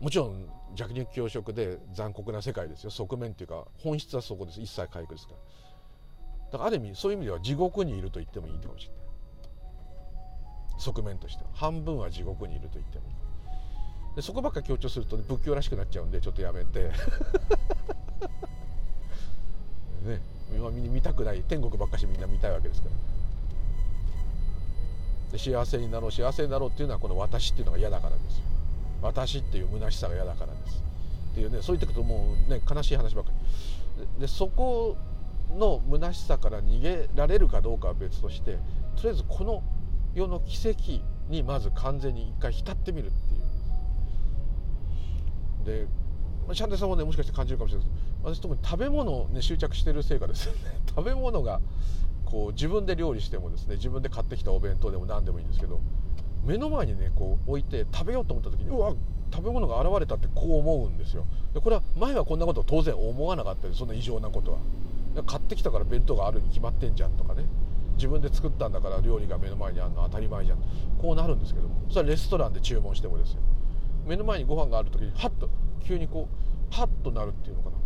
[0.00, 2.90] もちろん弱肉強食で残酷な世界ですよ。
[2.90, 4.60] 側面っていうか本質はそこです。
[4.60, 5.38] 一切回復ですから。
[6.52, 9.06] だからある意味そういう意味では地獄にいると言ってもいいかもしれない。
[10.78, 11.50] 側面としては。
[11.54, 13.14] 半分は地獄にいると言ってもいい。
[14.16, 16.90] でそこばっか強調すると、ね、仏教らしくなっちゃうんでちょっとやめて。
[20.04, 20.20] ね
[20.54, 21.42] 今見たくない。
[21.42, 22.94] 天国ばっかしみんな見たいわけですから。
[25.32, 26.12] で幸せになろう。
[26.12, 28.40] 幸せになろうっていうのはこの私っていうのが嫌だからです
[29.02, 30.82] 私っていう虚しさが嫌だからです。
[31.32, 33.32] っていうねそう言ってくともうね悲しい話ばっか
[33.96, 34.20] り。
[34.20, 34.96] でそこ
[35.56, 38.58] の虚しさから逃げられるかどうかは別として
[38.96, 39.62] とりあえずこの
[40.14, 43.10] 世の奇跡にまず完全に一回浸ってみるっ
[45.64, 45.82] ていう。
[45.82, 46.05] で
[46.54, 48.38] シャンテさんもねもしかして感じるかもしれないです。
[48.38, 50.58] 私特に食べ物を、ね、執着してるせいかですよね。
[50.88, 51.60] 食べ物が
[52.24, 55.80] こう自分で料理してもですね自分で買ってきたお弁当でも何でもいいんですけど
[56.44, 58.94] 目の前にねこう置いて食べようと思った時にうわ
[59.32, 61.26] 食べ物が現れたってこう思うんですよ。
[61.54, 64.58] でこれは前はこんなこと当然思わなかったですそんな異常なことは。
[65.26, 67.44] 買ってきたから弁当があるに決まってんじゃんとかね。
[67.96, 70.58] 自分で作ったんだから料理が目の前にあるの当たり前じゃん。
[71.00, 71.74] こうなるんですけども。
[71.88, 73.40] それはレストランで注文してもですよ。
[74.06, 75.50] 目の前にご飯がある時にハッと
[75.84, 76.28] 急にこ
[76.70, 77.76] うハッとなるっていうのかな。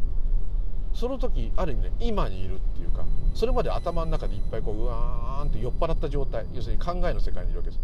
[0.93, 7.81] その時ある意味ね今にいるっていうかそれまで頭の中でいっぱいこううわーんって酔っ払った状態要するに考えの世界にいるわけです。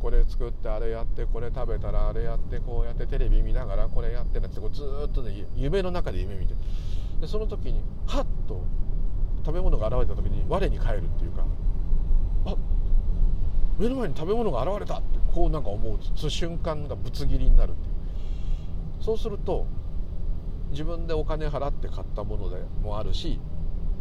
[0.00, 6.54] これ作ってあれやってこれ食べたらあれやってこうやってテレビ見ながらこれやってなんてこうずっとね夢の中で夢見て。
[7.20, 8.62] でその時にハッと
[9.44, 11.44] 食べ物が現れた時に我に返るっていうか
[12.46, 12.54] あ
[13.76, 15.18] 目の前に食べ物が現れたって。
[15.38, 19.04] こうなんか思うその瞬間がぶつ切りになるっていう。
[19.04, 19.66] そうすると
[20.70, 23.38] 自分でお金払って買ったものでもあるし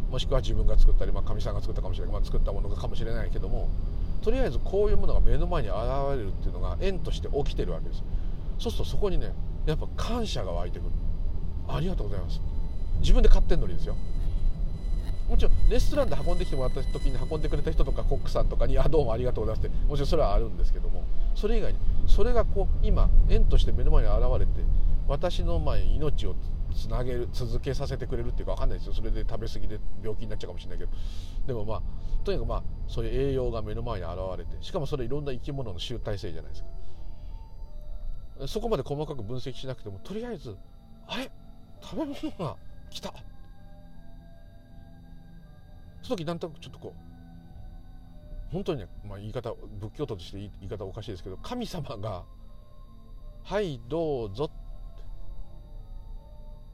[0.09, 3.69] もしくは自分が作ったりかみ、まあ、さんが作ったかもしれない、まあ、作ったものかもしれないけども
[4.23, 5.77] とりあえずこういうものが目の前に現
[6.09, 8.03] れるっていうのが縁として起きてるわけです。
[8.57, 9.31] そうするとそこにね
[9.67, 10.89] やっぱ感謝が湧いてくる。
[11.67, 12.41] ありがとうございます。
[12.99, 13.95] 自分で買ってんのにですよ。
[15.29, 21.03] もちろんレストランで運んできてもらった時に運んでくれた人とかコックさんとかに「あどうもありがとうございます」ってもちろんそれはあるんですけども
[21.35, 24.61] それ以外にそれがこう今縁として目の前に現れて
[25.07, 26.35] 私の前命を
[26.73, 28.93] つなげる続けさせてくれるっていうか分かんないですよ。
[28.93, 30.91] それで食べ過ぎで病気になっちゃうかもしれないけど。
[31.47, 31.81] でもまあ
[32.23, 36.69] とにかくまあそういう栄養が目の前に現れてしかもそれいろんな生き物の集大成じゃないですか。
[38.47, 40.55] そこまで細かく分析しなくてもとりあえず
[41.07, 41.31] あれ？
[41.81, 42.55] 食べ物が
[42.89, 43.13] 来た。
[46.01, 47.01] その時なんとなくちょっとこう
[48.51, 52.23] 本当にね、まあ、言い方仏教徒として言い方おかしいですけど神様が
[53.43, 54.49] 「はいどうぞ」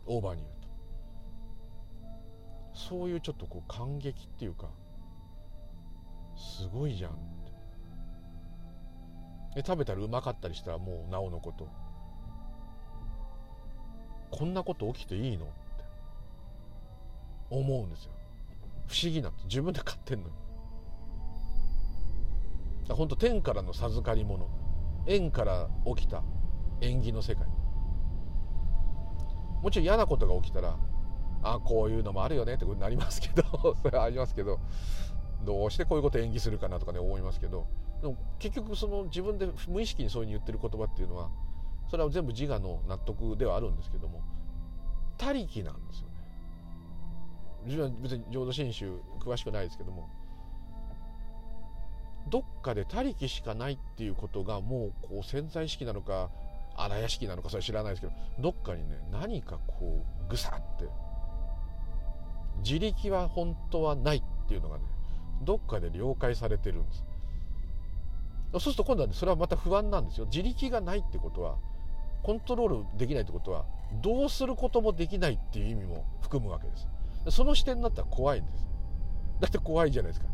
[0.06, 0.68] オーバーに言うと。
[2.74, 4.70] そういうちょっとこう感激っていうか
[6.36, 7.16] すごいじゃんっ
[9.54, 9.62] て。
[9.62, 11.68] で食べたらうまかったりしたらもうなおのこと。
[14.32, 15.54] こんなこと起きていいのって
[17.52, 18.12] 思うんですよ。
[18.88, 20.34] 不思議なんです自分で買ってんのに
[22.90, 24.50] 本当天からの授かり物。
[25.06, 26.24] 縁から起きた
[26.82, 27.46] 縁起の世界。
[29.62, 30.78] もちろん嫌なことが起きたら
[31.42, 34.60] あこういうのもあるよねってことになりますけど それはありますけど
[35.46, 37.68] どうしてこういうこと演技するかなとかね思いますけど。
[38.02, 41.30] でも結局その自分で無意識にそういうふうに言ってる言葉っていうのは
[41.90, 44.22] それは全部自我の納得ではあるんですけども
[45.18, 46.10] 他力なんですよ。
[47.66, 50.10] 自分は別に浄土真宗詳しくないですけども
[52.30, 56.30] どっかで他力しかないっていうことがもうこう潜在意識なのか
[56.76, 60.88] 荒屋敷なのかそれ知らないですけどどっかにね何かこうぐさって
[62.64, 64.84] 自力は本当はないっていうのがね
[65.44, 67.04] どっかで了解されてるんです。
[68.54, 70.26] そうすると今度は、ね、それはまた不安なんですよ。
[70.28, 71.58] 自力がないってことは
[72.22, 73.66] コントロールできないってことは
[74.02, 76.88] どうすることもできないっていう意味も含むわけです。
[77.30, 78.68] その視点になったら怖いんです。
[79.40, 80.28] だって怖いじゃないですか。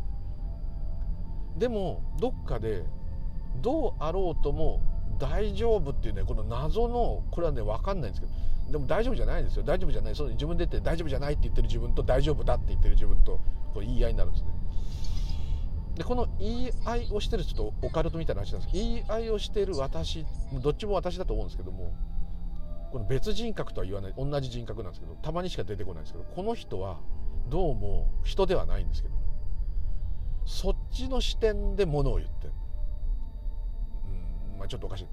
[1.58, 2.84] でもどっかで
[3.62, 4.82] どうあろうとも
[5.20, 9.64] 大丈夫っていうねこの謎のこれはね分かんないんですけどでも大丈夫じゃないんですよ。
[9.64, 10.16] 大丈夫じゃない。
[10.16, 13.40] そう自分で言って大丈夫じゃないって言ってる自分と大丈夫だって言ってる自分と
[13.74, 14.50] こう言い合いになるんですね。
[15.96, 20.26] でこの言い合いをしてるちょっとオカルトみたいな話なんですけど言い合いをしてる私
[20.62, 21.92] どっちも私だと思うんですけども
[22.92, 27.00] この別人格とは言わない同じ人格なんですけどたまにしか出てこないんですけどこの人は
[27.50, 29.16] どうも人ではないんですけど
[30.46, 32.54] そっちの視点でものを言ってる
[34.60, 35.08] まあ、ちょっとおかしい。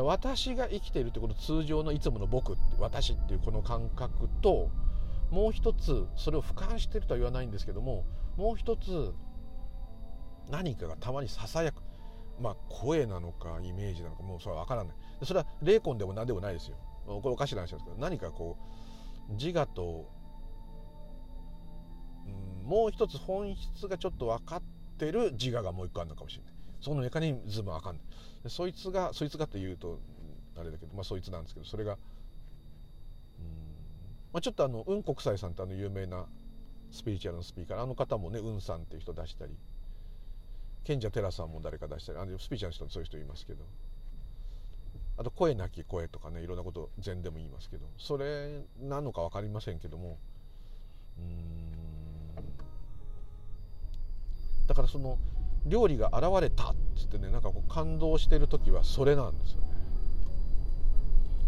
[0.00, 4.70] 私が生きているってこと通常のいつもの僕って私っていうこの感覚と
[5.30, 9.12] もう一つそれを俯瞰してるとは言わないんですけどももう一つ
[10.50, 11.82] 何かがたまにささやく。
[12.40, 14.94] まあ声なのかイメージなのかもうそれは分からない。
[15.22, 16.76] それは霊魂でも何でもないですよ。
[17.08, 18.56] これおかしな話なんですけど何かこ
[19.30, 20.08] う自我と、
[22.26, 24.62] うん、もう一つ本質がちょっと分かっ
[24.98, 26.52] てる自我がもう一個あるのかもしれない。
[26.80, 28.50] そのメカニズムは分かんない。
[28.50, 29.98] そいつがそいつがって言うと
[30.56, 31.98] あれだけど、まあ、そいつなんですけどそれがうん、
[34.32, 36.26] まあ、ちょっとあの雲国際さんってあの有名な
[36.90, 39.52] スピリチュアルのスピーカーあの方もね雲さんっていう人出したり
[40.84, 43.64] 賢者寺さんも誰か出したりあのスピリチュアルの人もそういう人いますけど。
[45.18, 50.16] あと声なき声とかねいろんなこと禅でも言いますけどそれなのか分かりませんけども
[51.18, 51.58] うん。
[54.68, 55.18] だからその
[55.66, 59.66] 料理が現れたっつってねなんかこう感動してる時はそれなんですよね。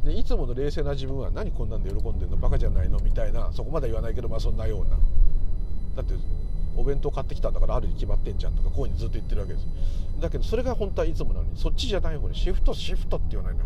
[0.04, 4.98] でいつもの冷静な自分は何こんなんで喜んでんのバカじゃないのみたいなそこまで言わないけどまあそんなような。
[5.96, 6.14] だって
[6.76, 9.66] お弁当買ってきたんだからあるに決まってんじゃんとかこういうふうにずっと言ってるわけです。
[10.20, 13.64] だけどそれが本当はいつもなのにそっちじゃない方にシフトシフトって言わないの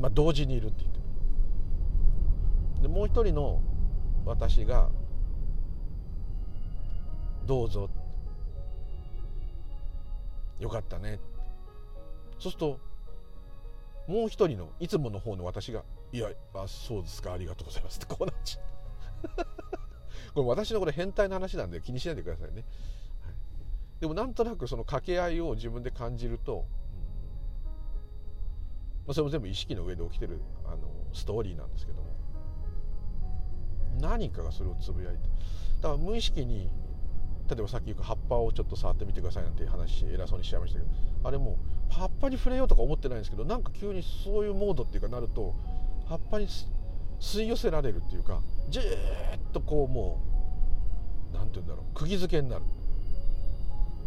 [0.00, 0.98] まあ同時にいるって言って。
[2.76, 3.62] るでもう一人の
[4.24, 4.90] 私が
[7.46, 7.88] どうぞ。
[10.58, 11.20] よかったね。
[12.38, 12.80] そうすると
[14.06, 18.66] もう一人のいつもの方の私が「いやあそうですかありがとうございます」ってこうなっちゃう。
[20.34, 22.64] これ私のこれ変態の話なんで気にしないでくださいね、
[24.00, 26.66] でもなんとなくその掛け合いを自分で感じると、
[29.06, 30.78] まあ、それも全部意識の上で起きてるあの
[31.12, 32.16] ストーリーなんですけども。
[34.00, 35.20] 何かがそれをつぶやいて。
[35.80, 36.68] だから無意識に
[37.48, 40.90] 例えばさっき言う葉っぱをちょっと触ってみてくださいなんていう話偉そうにしちゃいましたけど
[41.22, 45.54] あれも葉っぱに触れようとか思ってないんですけどなんか急にそういうモードっていうかなると
[46.08, 46.48] 葉っぱに
[47.20, 48.86] 吸い寄せられるっていうかじーっ
[49.52, 50.20] とこうも
[51.32, 52.64] う何て言うんだろう釘付けになる。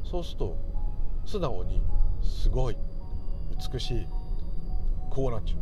[0.09, 0.57] そうすると
[1.25, 1.81] 素直に
[2.23, 2.77] すごい
[3.71, 4.07] 美しい
[5.09, 5.55] こうなっちゃ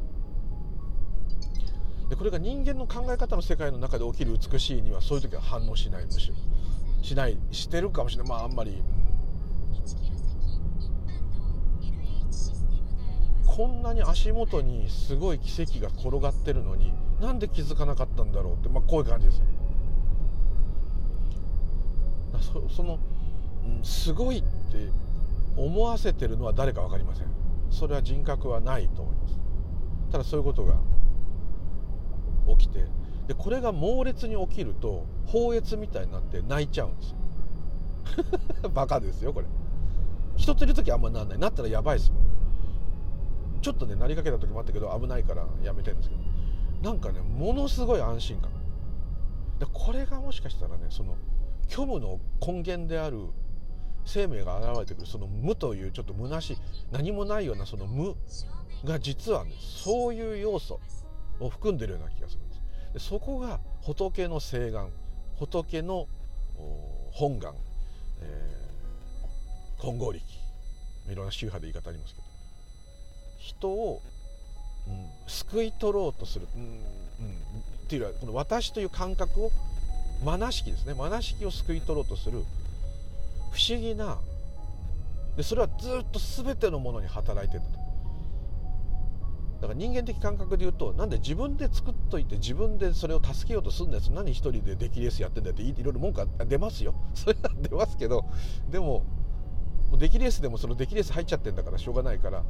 [2.05, 2.09] う。
[2.09, 6.35] でこれが人間の考え方の世界の中で起きる美しいにはそういう時は反応しないむしろ
[7.01, 8.29] しないしてるかもしれない。
[8.29, 8.81] まああんまり、
[13.45, 19.45] こんなに足元にすごい奇跡が転がってるのになんで気づかなかったんだろうって、まあ、こういう感じですよ。
[22.69, 22.99] そその、
[23.83, 24.89] すごいって
[25.55, 27.27] 思わせてるのは誰か分かりません。
[27.69, 29.39] それは人格はないと思います。
[30.11, 30.75] ただそういうことが
[32.57, 32.85] 起きて
[33.27, 37.11] でこれが猛烈に起きると放越みたいになって泣いちゃうんです。
[38.63, 39.47] よ バカですよこれ。
[40.35, 41.39] 人といる時あんまなんない。
[41.39, 42.21] なったらやばいですもん。
[43.61, 46.21] ちょっとねなりかけた時もあったけど危ないからやめてるんですけど。
[46.83, 48.51] なんかねものすごい安心感。
[49.59, 51.15] でこれがもしかしたらねその
[51.67, 53.19] 虚無の根源である
[54.07, 56.57] 生命が現れてくるその無というちょっと虚しい
[56.91, 58.15] 何もないようなその無
[58.83, 60.79] が実はねそういう要素
[61.39, 62.61] を含んでるような気がするんです。
[62.93, 64.89] でそこが仏の誓願
[65.39, 66.07] 仏の
[67.11, 67.53] 本願、
[68.21, 70.23] えー、金剛力
[71.09, 72.27] いろんな宗派で言い方ありますけど
[73.39, 74.01] 人を、
[74.87, 79.51] うん、救い取ろうとする、うんうん、っていうのはこの私という感覚を
[80.23, 80.93] まなしきですね。
[80.95, 82.43] まなしきを救い取ろうとする
[83.57, 84.19] 不思議な。
[85.35, 87.87] でそれはずっと全てのものに働いてると。
[89.61, 96.93] だから人間的感覚で言うとなんで自分で作っといて自分でそれを助けようとするんです何一人でデキレースやってんだっていろいろ文句は出ますよ。
[97.15, 98.25] それは出ますけど
[98.69, 99.03] でも
[99.97, 102.43] デキレースでもそのデキレース入っちゃってんだからしょうがないから。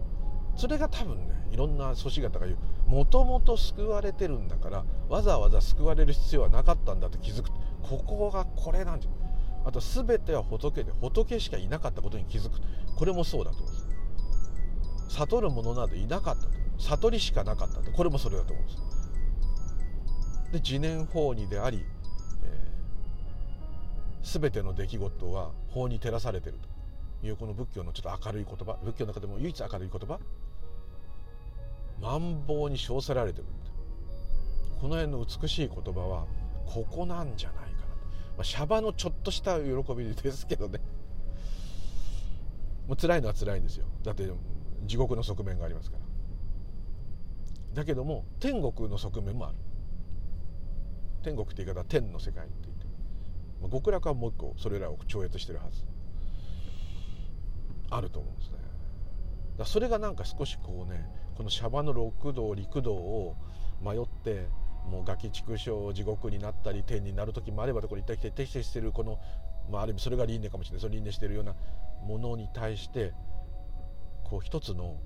[0.57, 2.57] それが多分ねいろんな組織型が言う。
[2.89, 7.51] もともと救われてるんだからわざわざ救われる必要はなかったんだって気づく。
[7.83, 9.26] ここがこれなんじゃ。
[9.67, 12.61] あと全ては仏で仏しかいなかったことに気づく
[12.95, 13.79] これもそうだと思いま
[15.09, 15.17] す。
[15.17, 16.49] 悟る者などいなかったと。
[16.79, 17.91] 悟りしかなかったと。
[17.91, 20.51] これもそれだと思うんです。
[20.53, 21.83] で自念法にであり、
[22.43, 26.57] えー、全ての出来事は法に照らされてる
[27.21, 30.19] というこの仏教のちょっと明るい言葉仏教の中でも唯一明るい言葉。
[31.99, 33.45] マンボウに称せられてる
[34.79, 36.25] この辺の美しい言葉は
[36.65, 37.66] ここなんじゃない、
[38.37, 39.65] まあ、シャバのちょっとした喜
[39.95, 40.79] びですけどね。
[42.87, 43.85] もう辛いのは辛いんですよ。
[44.03, 44.29] だって
[44.85, 46.03] 地獄の側面がありますから。
[47.73, 49.55] だけども天国の側面もある。
[51.23, 52.85] 天国って言い方は天の世界って言って
[53.59, 55.83] まあ、極楽はもう一個それらを超越してるはず。
[57.89, 58.57] あると思うんですね。
[59.57, 63.35] だそれがなんか少しこうねこのシャバの六道陸道を
[63.81, 64.47] 迷って
[64.87, 69.19] もうガキ畜生地獄になったり天になる時もあればとこれ一体適してしてるこの、
[69.69, 71.55] まあ、ある意味それが輪廻かもしれないその輪廻してるような
[72.03, 73.13] ものに対して
[74.23, 74.97] こう一つの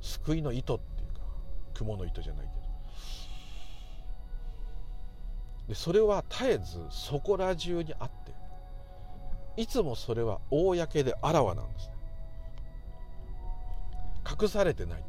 [0.00, 1.20] 救いの糸っていうか
[1.74, 2.64] 雲の糸じゃないけど。
[5.68, 8.34] でそれは絶えずそこら中にあって
[9.56, 11.90] いつもそれは公であらわなんです。
[14.42, 15.04] 隠されてない。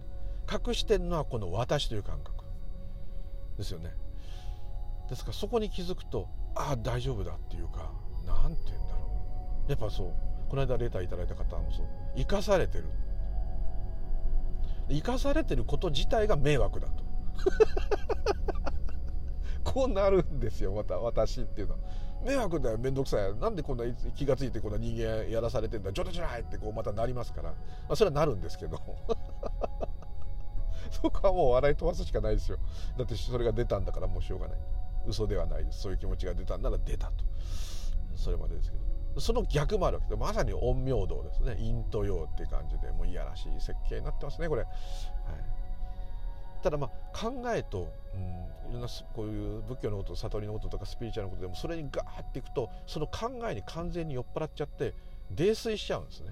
[0.52, 2.35] 隠してるのはこの私という感覚。
[3.58, 3.92] ですよね。
[5.10, 7.92] ですからそこに気づくとああ大丈夫だっていうか
[8.26, 9.00] 何て言うんだろ
[9.68, 9.72] う。
[9.72, 10.14] やっぱそう
[10.50, 11.86] この間レターいただいた方もそう。
[12.16, 12.86] 生かされてる。
[14.90, 17.04] 生かされてること自体が迷惑だと。
[19.72, 21.80] こうなるんですよまた私っていうのは。
[22.24, 23.36] 迷惑だよ面倒くさい。
[23.36, 23.86] なんでこんな
[24.16, 25.92] 気が付いてこんな人間やらされてんだ。
[25.92, 27.56] 冗談じゃないってこうまたなりますから、ま
[27.90, 28.80] あ、それはなるんですけど。
[31.02, 32.58] そこはもう笑い飛ばすしかないですよ。
[32.98, 34.58] だってそれが出たんだからもうしょうがない。
[35.08, 35.82] 嘘ではないです。
[35.82, 37.24] そういう気持ちが出たんなら出たと。
[38.16, 38.86] それまでですけど。
[39.18, 41.56] その逆もあるわけでまさに陰陽道ですね。
[41.56, 44.72] 陰と陽っていう感じでもういやらしい設計になってますねこれ、はい、
[46.62, 48.18] ただまあ考えと、う
[48.68, 54.94] ん、いろんなこういう仏教のこと悟りのこととかスピリチュアルのことでもそれにガーっていくとその考えに完全に酔っ払っちゃって
[55.32, 56.32] 泥酔しちゃうんですね。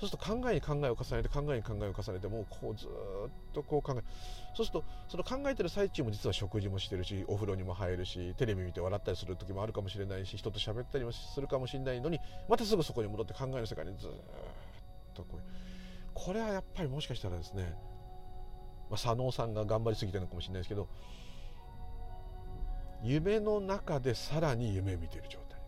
[0.00, 2.88] そうすると考えに考えを重ねて考えに考えを重ねてもうこうずっ
[3.52, 4.02] とこう考え
[4.54, 14.10] そうするとその考えてる最中も実は食事もしてるしお風呂にも入るしテレビ見て笑ったりする時もあるかもしれないし人と喋ったりもするかもしれないのにまたすぐそこに戻って考えの世界にずっ
[15.12, 15.40] とこう
[16.14, 17.74] これはやっぱりもしかしたらですね、
[18.88, 20.88] まあ、左脳さんが頑張りすぎてるのかもしれないですけど
[23.02, 25.60] 夢の中でさらに夢見てる状態。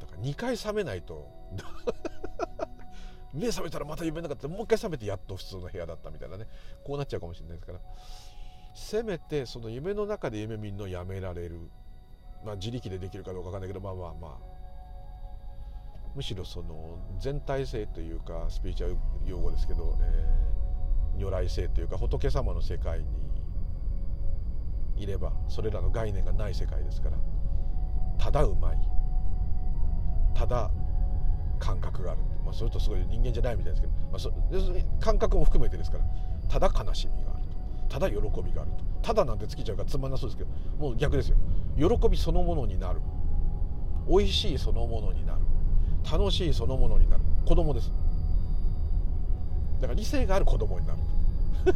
[0.00, 1.28] だから2回覚めないと
[3.34, 6.46] 目覚めたらまた夢なかったもう一回覚めてやっと普通の部屋だったみたいなね。
[6.84, 7.80] こうなっちゃうかもしれないですから。
[8.74, 11.70] せめてその夢の中で夢見るのやめられる。
[12.44, 14.58] まあ自力でできるかどうかわかんないけどまあまあまあ。
[16.14, 23.06] むしろその全体性というかスピリチュアル用語ですけど、えー、如来性というか仏様の世界に
[24.96, 27.18] いればそれらの概念がない世界ですから。
[28.18, 28.78] ただうまい。
[30.34, 30.70] ただ
[31.58, 34.32] 感覚がある、まあ、それとすごい人間じゃないみたいですけど、まあ、そ
[35.00, 36.04] 感覚も含めてですから
[36.48, 37.42] ただ悲しみがある
[37.88, 41.36] とただ喜びがあるとただなんて尽きちゃうからつまんなそうですけどもう逆ですよ。
[41.76, 43.00] 喜びそのものになる。
[44.08, 45.40] 美味しいそのものになる。
[46.10, 47.22] 楽しいそのものになる。
[47.44, 47.92] 子供です。
[49.80, 50.98] だから理性がある子供になる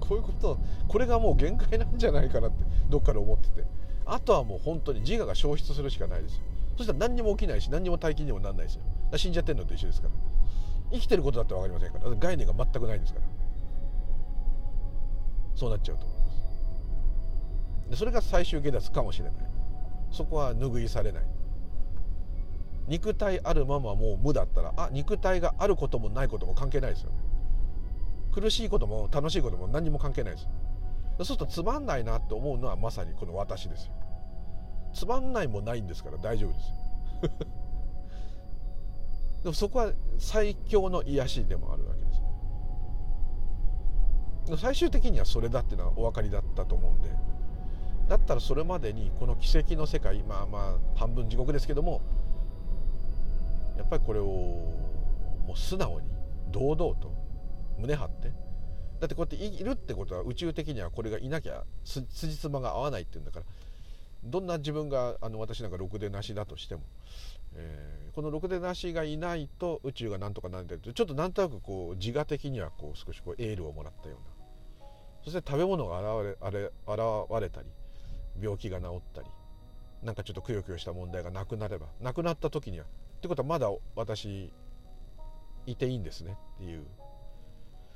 [0.00, 3.64] こういうことこれがもう限界なんじゃないかなってどっかで思ってて。
[4.06, 6.42] あとはもう本当に自我が消失するしかないですよ。
[6.76, 8.82] そしたら何にも起きないし何にも大金にもなんないですよ。
[9.18, 10.14] 死んじゃってるのと一緒ですから。
[10.92, 12.14] 生きてることだって分かりませんから。
[12.16, 13.26] 概念が全くないんですから。
[15.54, 16.24] そうなっちゃうと思いま
[17.84, 17.90] す。
[17.90, 19.34] でそれが最終下脱かもしれない。
[20.10, 21.22] そこは拭いされない。
[22.86, 27.16] 肉体あるままもう無だったらあ肉体があることもないことも関係ないですよね。
[28.32, 30.48] 苦しいことも楽しいことも何にも関係ないです。
[31.18, 33.92] そうするとつまんないなって思うのはまさにこの私ですよ。
[34.92, 36.74] つまんないもないんですから大丈夫ですよ。
[39.44, 42.00] でもそこは最強の癒しでもあるわけ
[44.50, 44.62] です。
[44.62, 47.10] 最終的にはそれだっていうのはお分かりだったと思うんで。
[48.08, 52.02] だったらそれまでにこの奇跡の世界まあまあ半分地獄ですけども
[53.78, 56.08] やっぱりこれをもう素直に
[56.50, 57.12] 堂々と
[57.78, 58.28] 胸張って
[59.00, 63.46] だってこうやっているってことは宇宙的にはこれがいなきゃつ辻褄が合わないっていうんだから
[64.24, 66.82] どんな自分があの私なんかろくでなしだとしても、
[67.56, 74.34] えー、このろくでなしがいないと宇宙がなんとかなんでちょっとなんとなくこう自我的にはこう少しこうエールをもらったような。
[75.24, 77.68] そして食べ物が現れあれ現れたり
[78.40, 79.28] 病気が治ったり
[80.02, 82.88] なんかちょっとくよくよした問題がなくなればなくなった時にはっ
[83.22, 84.52] てことはまだ私
[85.66, 86.84] いていいんですねっていう。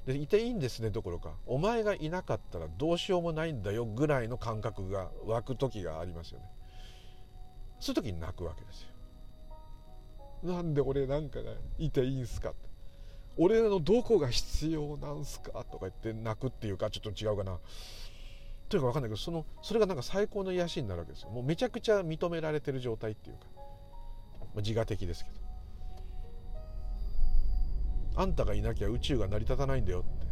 [0.06, 6.46] でいていいんですねどころかお前がいなかったらどうしようもないんだよぐらいの感覚が湧く時がありますよね。
[7.78, 8.88] そういう時に泣くわけですよ。
[10.43, 12.53] なんで俺なんかがいていいんすか？
[13.36, 15.64] 俺のどこが必要なんすか？
[15.64, 17.59] とか言って泣くっていうかちょっと違うかな。
[18.68, 21.30] というか分かんないけどそのそれがなんか最高の癒しになるわけですよ。
[21.30, 23.47] もうめちゃくちゃ認められてる状態っていうか、
[24.41, 25.36] まあ、自我的ですけど。
[28.16, 30.26] あんたがいなきゃ宇宙が成り立たないんだよって。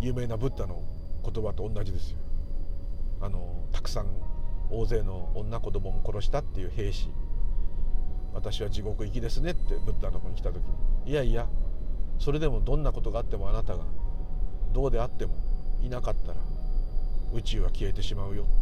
[0.00, 0.82] 有名なブッダの
[1.24, 2.18] 言葉と同じですよ。
[3.20, 4.08] あのたくさん
[4.70, 7.10] 大勢の女子供も殺したっていう兵士。
[8.36, 10.62] 私は地獄行きですねってブッダのとこに来た時
[11.04, 11.48] にいやいや
[12.18, 13.84] それでもどんなことがあってもあなたが
[14.72, 15.34] どうであっても
[15.82, 16.38] いなかったら
[17.32, 18.52] 宇宙は消えてしまうよって。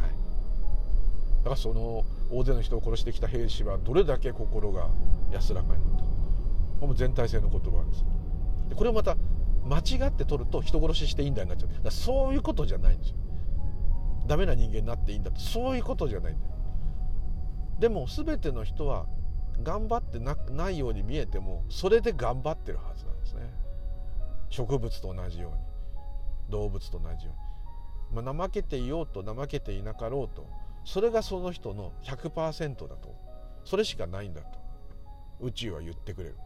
[0.00, 0.10] はい。
[0.10, 4.88] だからその大勢の人を殺してきた兵士はどれだけ心が
[5.32, 6.10] 安らかになったこ
[6.82, 8.04] れも全体性の言葉です。
[8.68, 9.16] でこれをまた
[9.64, 13.16] 間違って取ると人殺ししていいんだになっちゃうだそういうことじゃないんですよ。
[14.26, 15.40] ダメな人間になっていいんだって。
[15.40, 16.55] そういうことじゃないんだよ。
[17.78, 19.06] でも全ての人は
[19.62, 23.50] 頑張ってなないように見えてもそれで頑張ってるはずなんですね。
[24.50, 25.58] 植物と同じように
[26.50, 27.32] 動物と同じよ
[28.12, 30.46] うに、まあ、怠けていようと怠けていなかろうと
[30.84, 33.14] それがその人の100%だと。
[33.64, 34.58] それしかないんだと。
[35.40, 36.36] 宇宙は言ってくれる。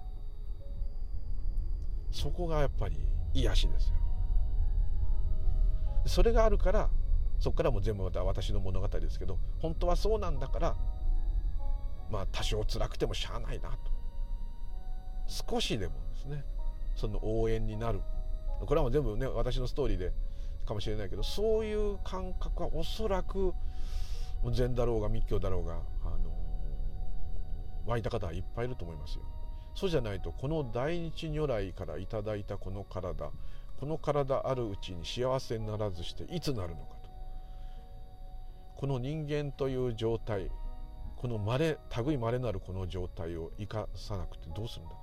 [2.11, 2.97] そこがやっぱり
[3.35, 3.95] 癒しですよ。
[6.07, 6.89] それがあるから
[7.39, 10.77] そこからも全部また私の物語ですけど本当はそうなんだから
[12.11, 13.79] まあ多少辛くてもしゃあないなと。
[15.27, 16.45] 少しでもですね。
[16.97, 18.01] その応援になる。
[18.67, 20.13] これはもう全部ね私のストーリーで
[20.67, 23.55] かもしれないけどそういう感覚はおそらく
[24.53, 26.31] 禅だろうが密教だろうが、あの
[27.87, 29.25] 湧いた方はいっぱいいると思いますよ。
[29.75, 33.31] そうじゃないとこの大日如来からいただいたこの体
[33.79, 37.11] この体あるうちに幸せにならずしていつなるのかと。
[38.77, 40.51] この人間という状態
[41.21, 44.95] この稀類まれなるこの状態を生かさなくてどうするんだ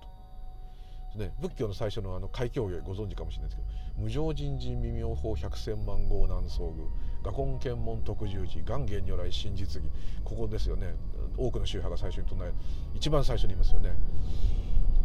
[1.14, 3.68] と、ね、仏教の最初のあの開教芸ご存知かもしれないですけど
[4.02, 6.88] 「無常人人未妙法百千万号南遭遇
[7.22, 9.92] 画根検問特十字願言如来真実義」
[10.26, 10.96] ここですよね。
[11.38, 12.52] 多くの宗派が最初に唱え
[12.96, 13.96] 一番最初に言いますよね。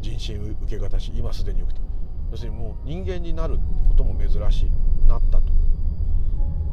[0.01, 1.85] 人心受け方し今すでに受けた。
[2.31, 3.59] 要するにもう人間になる
[3.91, 5.53] ことも珍しいなったと。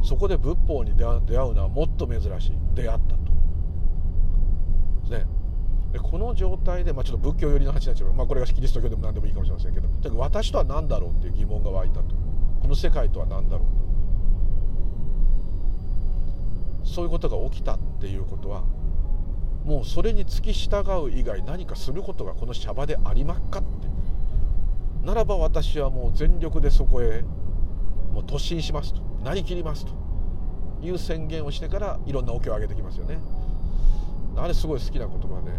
[0.02, 2.54] そこで仏法に出会うのはもっと珍しい。
[2.74, 3.29] 出会ったと。
[5.10, 5.26] ね。
[5.91, 9.89] でこの状態で、まあ、ちょっと仏教寄りの話になっちゃう、まあ、これがキリスト教でも何でもいいかもしれませんけど
[10.20, 12.16] 私とは何だろうっていう疑問が湧いたと。
[12.62, 13.68] この世界とは何だろう
[16.84, 16.88] と。
[16.88, 18.64] そういうことが起きたっていうことは
[19.64, 23.89] もうそれに付き従う以外何かすることがこのシャバでありまっかって。
[25.05, 27.22] ならば私はもう全力でそこへ
[28.12, 29.01] もう突進しますと。
[29.24, 29.93] なりきりますと。
[30.82, 33.20] いう宣言をしてからいろんなお経を上げてきますよね。
[34.36, 35.52] あれすごい好きな言葉で。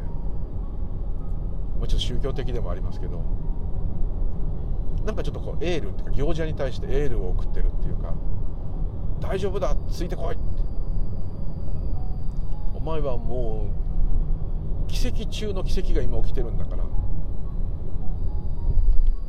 [1.79, 3.23] もうちょっと宗教的でもありますけど。
[5.05, 8.14] なんかちょっとこうエールっていうか行者に対してエールを送ってるっていうか。
[9.21, 10.43] 大丈夫だついてこいって。
[12.75, 13.71] お前はも
[14.87, 16.85] う奇跡中の奇跡が今起きてるんだから。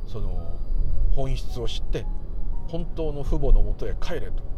[0.08, 0.30] その
[1.12, 2.06] 本質を知って
[2.68, 4.51] 本当の父母のもとへ帰れと。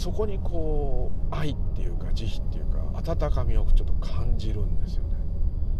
[0.00, 5.10] そこにこう愛っていうか慈悲っていうか温かみをちょっと感じるんですよね、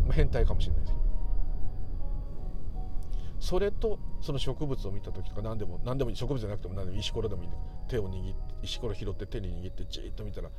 [0.04, 1.04] まあ、変態かもしれないですけど。
[3.40, 7.56] それとその植物を見た時とか何でも何でもいい植物じゃなくても何でも石ころでもいいんで
[7.88, 10.50] 手を握って石ころ拾って手に握ってじーっと見たら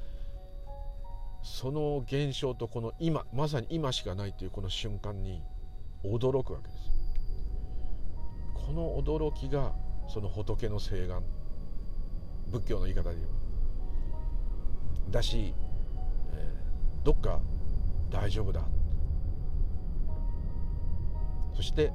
[1.43, 5.43] その現象とこの今まさに今しかないというこの瞬間に
[6.03, 6.93] 驚くわけですよ。
[8.55, 9.73] この驚きが
[10.07, 11.21] その仏の誓願。
[12.47, 13.40] 仏教の言い方で言えば。
[15.09, 15.53] だし、
[16.31, 17.41] えー、どっか
[18.09, 18.61] 大丈夫だ。
[21.53, 21.91] そして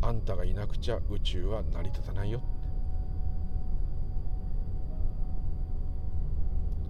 [0.00, 2.42] あんたがいなくちゃ宇宙は成り立たないよ。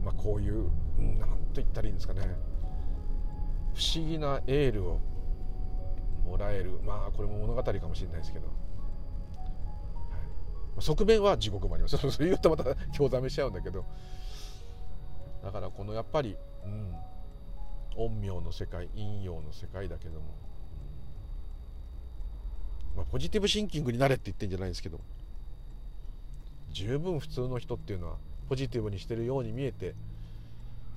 [0.05, 0.71] まあこういう
[1.19, 2.21] 何と言ったらいいんですかね。
[3.75, 5.01] 不思議なエールを
[6.25, 6.81] もらえる。
[6.85, 8.53] まあこれも物語かもしれないですけど、は
[10.79, 11.97] い、側面は地獄もあります。
[12.11, 13.85] それ言うとまた興ざめしちゃうんだけど。
[15.43, 16.95] だからこのやっぱり、うん、
[17.97, 20.26] 陰陽の世界陰陽の世界だけども、
[22.97, 25.01] まあ、ポジティブシンキングになれって言ってんじゃないんですけど
[26.70, 28.16] 十分普通の人っていうのは
[28.49, 29.95] ポジティブにしてるように見えて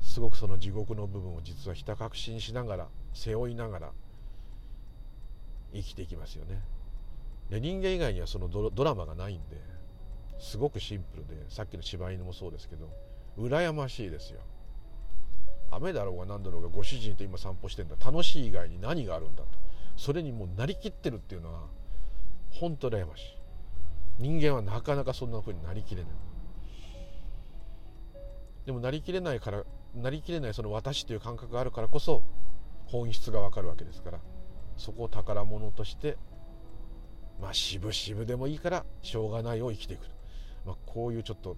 [0.01, 3.91] すごくその地獄の部分を実はひた隠ししながら背負いながら
[5.73, 6.61] 生きていきますよね。
[7.49, 9.57] で人間以外にはそのドラマがないんで
[10.39, 12.89] すごくシンプルでさっきの柴犬もそうですけど
[13.37, 14.39] 羨ましいですよ。
[15.71, 17.95] 雨だろうが何だろうがご主人と今散歩してんだ。
[18.03, 19.49] 楽しい以外に何があるんだと。
[19.97, 21.61] それにもうなりきってるっていうのは
[22.49, 23.23] 本当羨ましい。
[24.19, 26.11] 人間はなかなかそんな風になりきれない。
[28.65, 29.63] でもなりきれないから
[29.95, 32.23] なりきれないその私という感覚があるからこそ
[32.85, 34.19] 本質がわかるわけですから
[34.77, 36.17] そこを宝物として
[37.41, 40.01] まあ渋々でもいいからしょうがないを生きていく、
[40.65, 41.57] まあ、こういうちょっと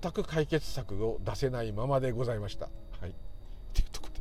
[0.00, 2.66] 全く解決策を出せないままでございました。
[3.00, 3.14] はい。
[3.74, 4.20] というところで、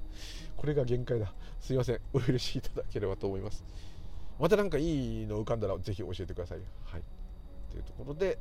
[0.55, 1.33] これが限界だ。
[1.59, 1.99] すいません。
[2.13, 3.63] お許しいただければと思います。
[4.39, 6.59] また何かいいの浮かんだらぜひ教えてください。
[6.85, 7.03] はい。
[7.69, 8.39] というところで、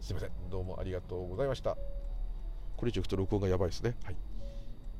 [0.00, 0.30] すいません。
[0.50, 1.76] どうもありがとうございました。
[2.76, 3.96] これ以上いくと録音がやばいですね。
[4.04, 4.16] はい。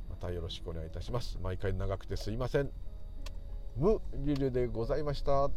[0.09, 1.37] またよろしくお願いいたします。
[1.41, 2.71] 毎回長くてすいません。
[3.77, 5.49] 無リュでございました。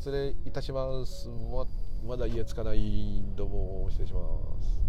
[0.00, 1.28] 失礼いたします。
[1.28, 1.66] ま
[2.06, 3.22] まだ家つかない。
[3.36, 4.20] どうも失礼しま
[4.60, 4.83] す。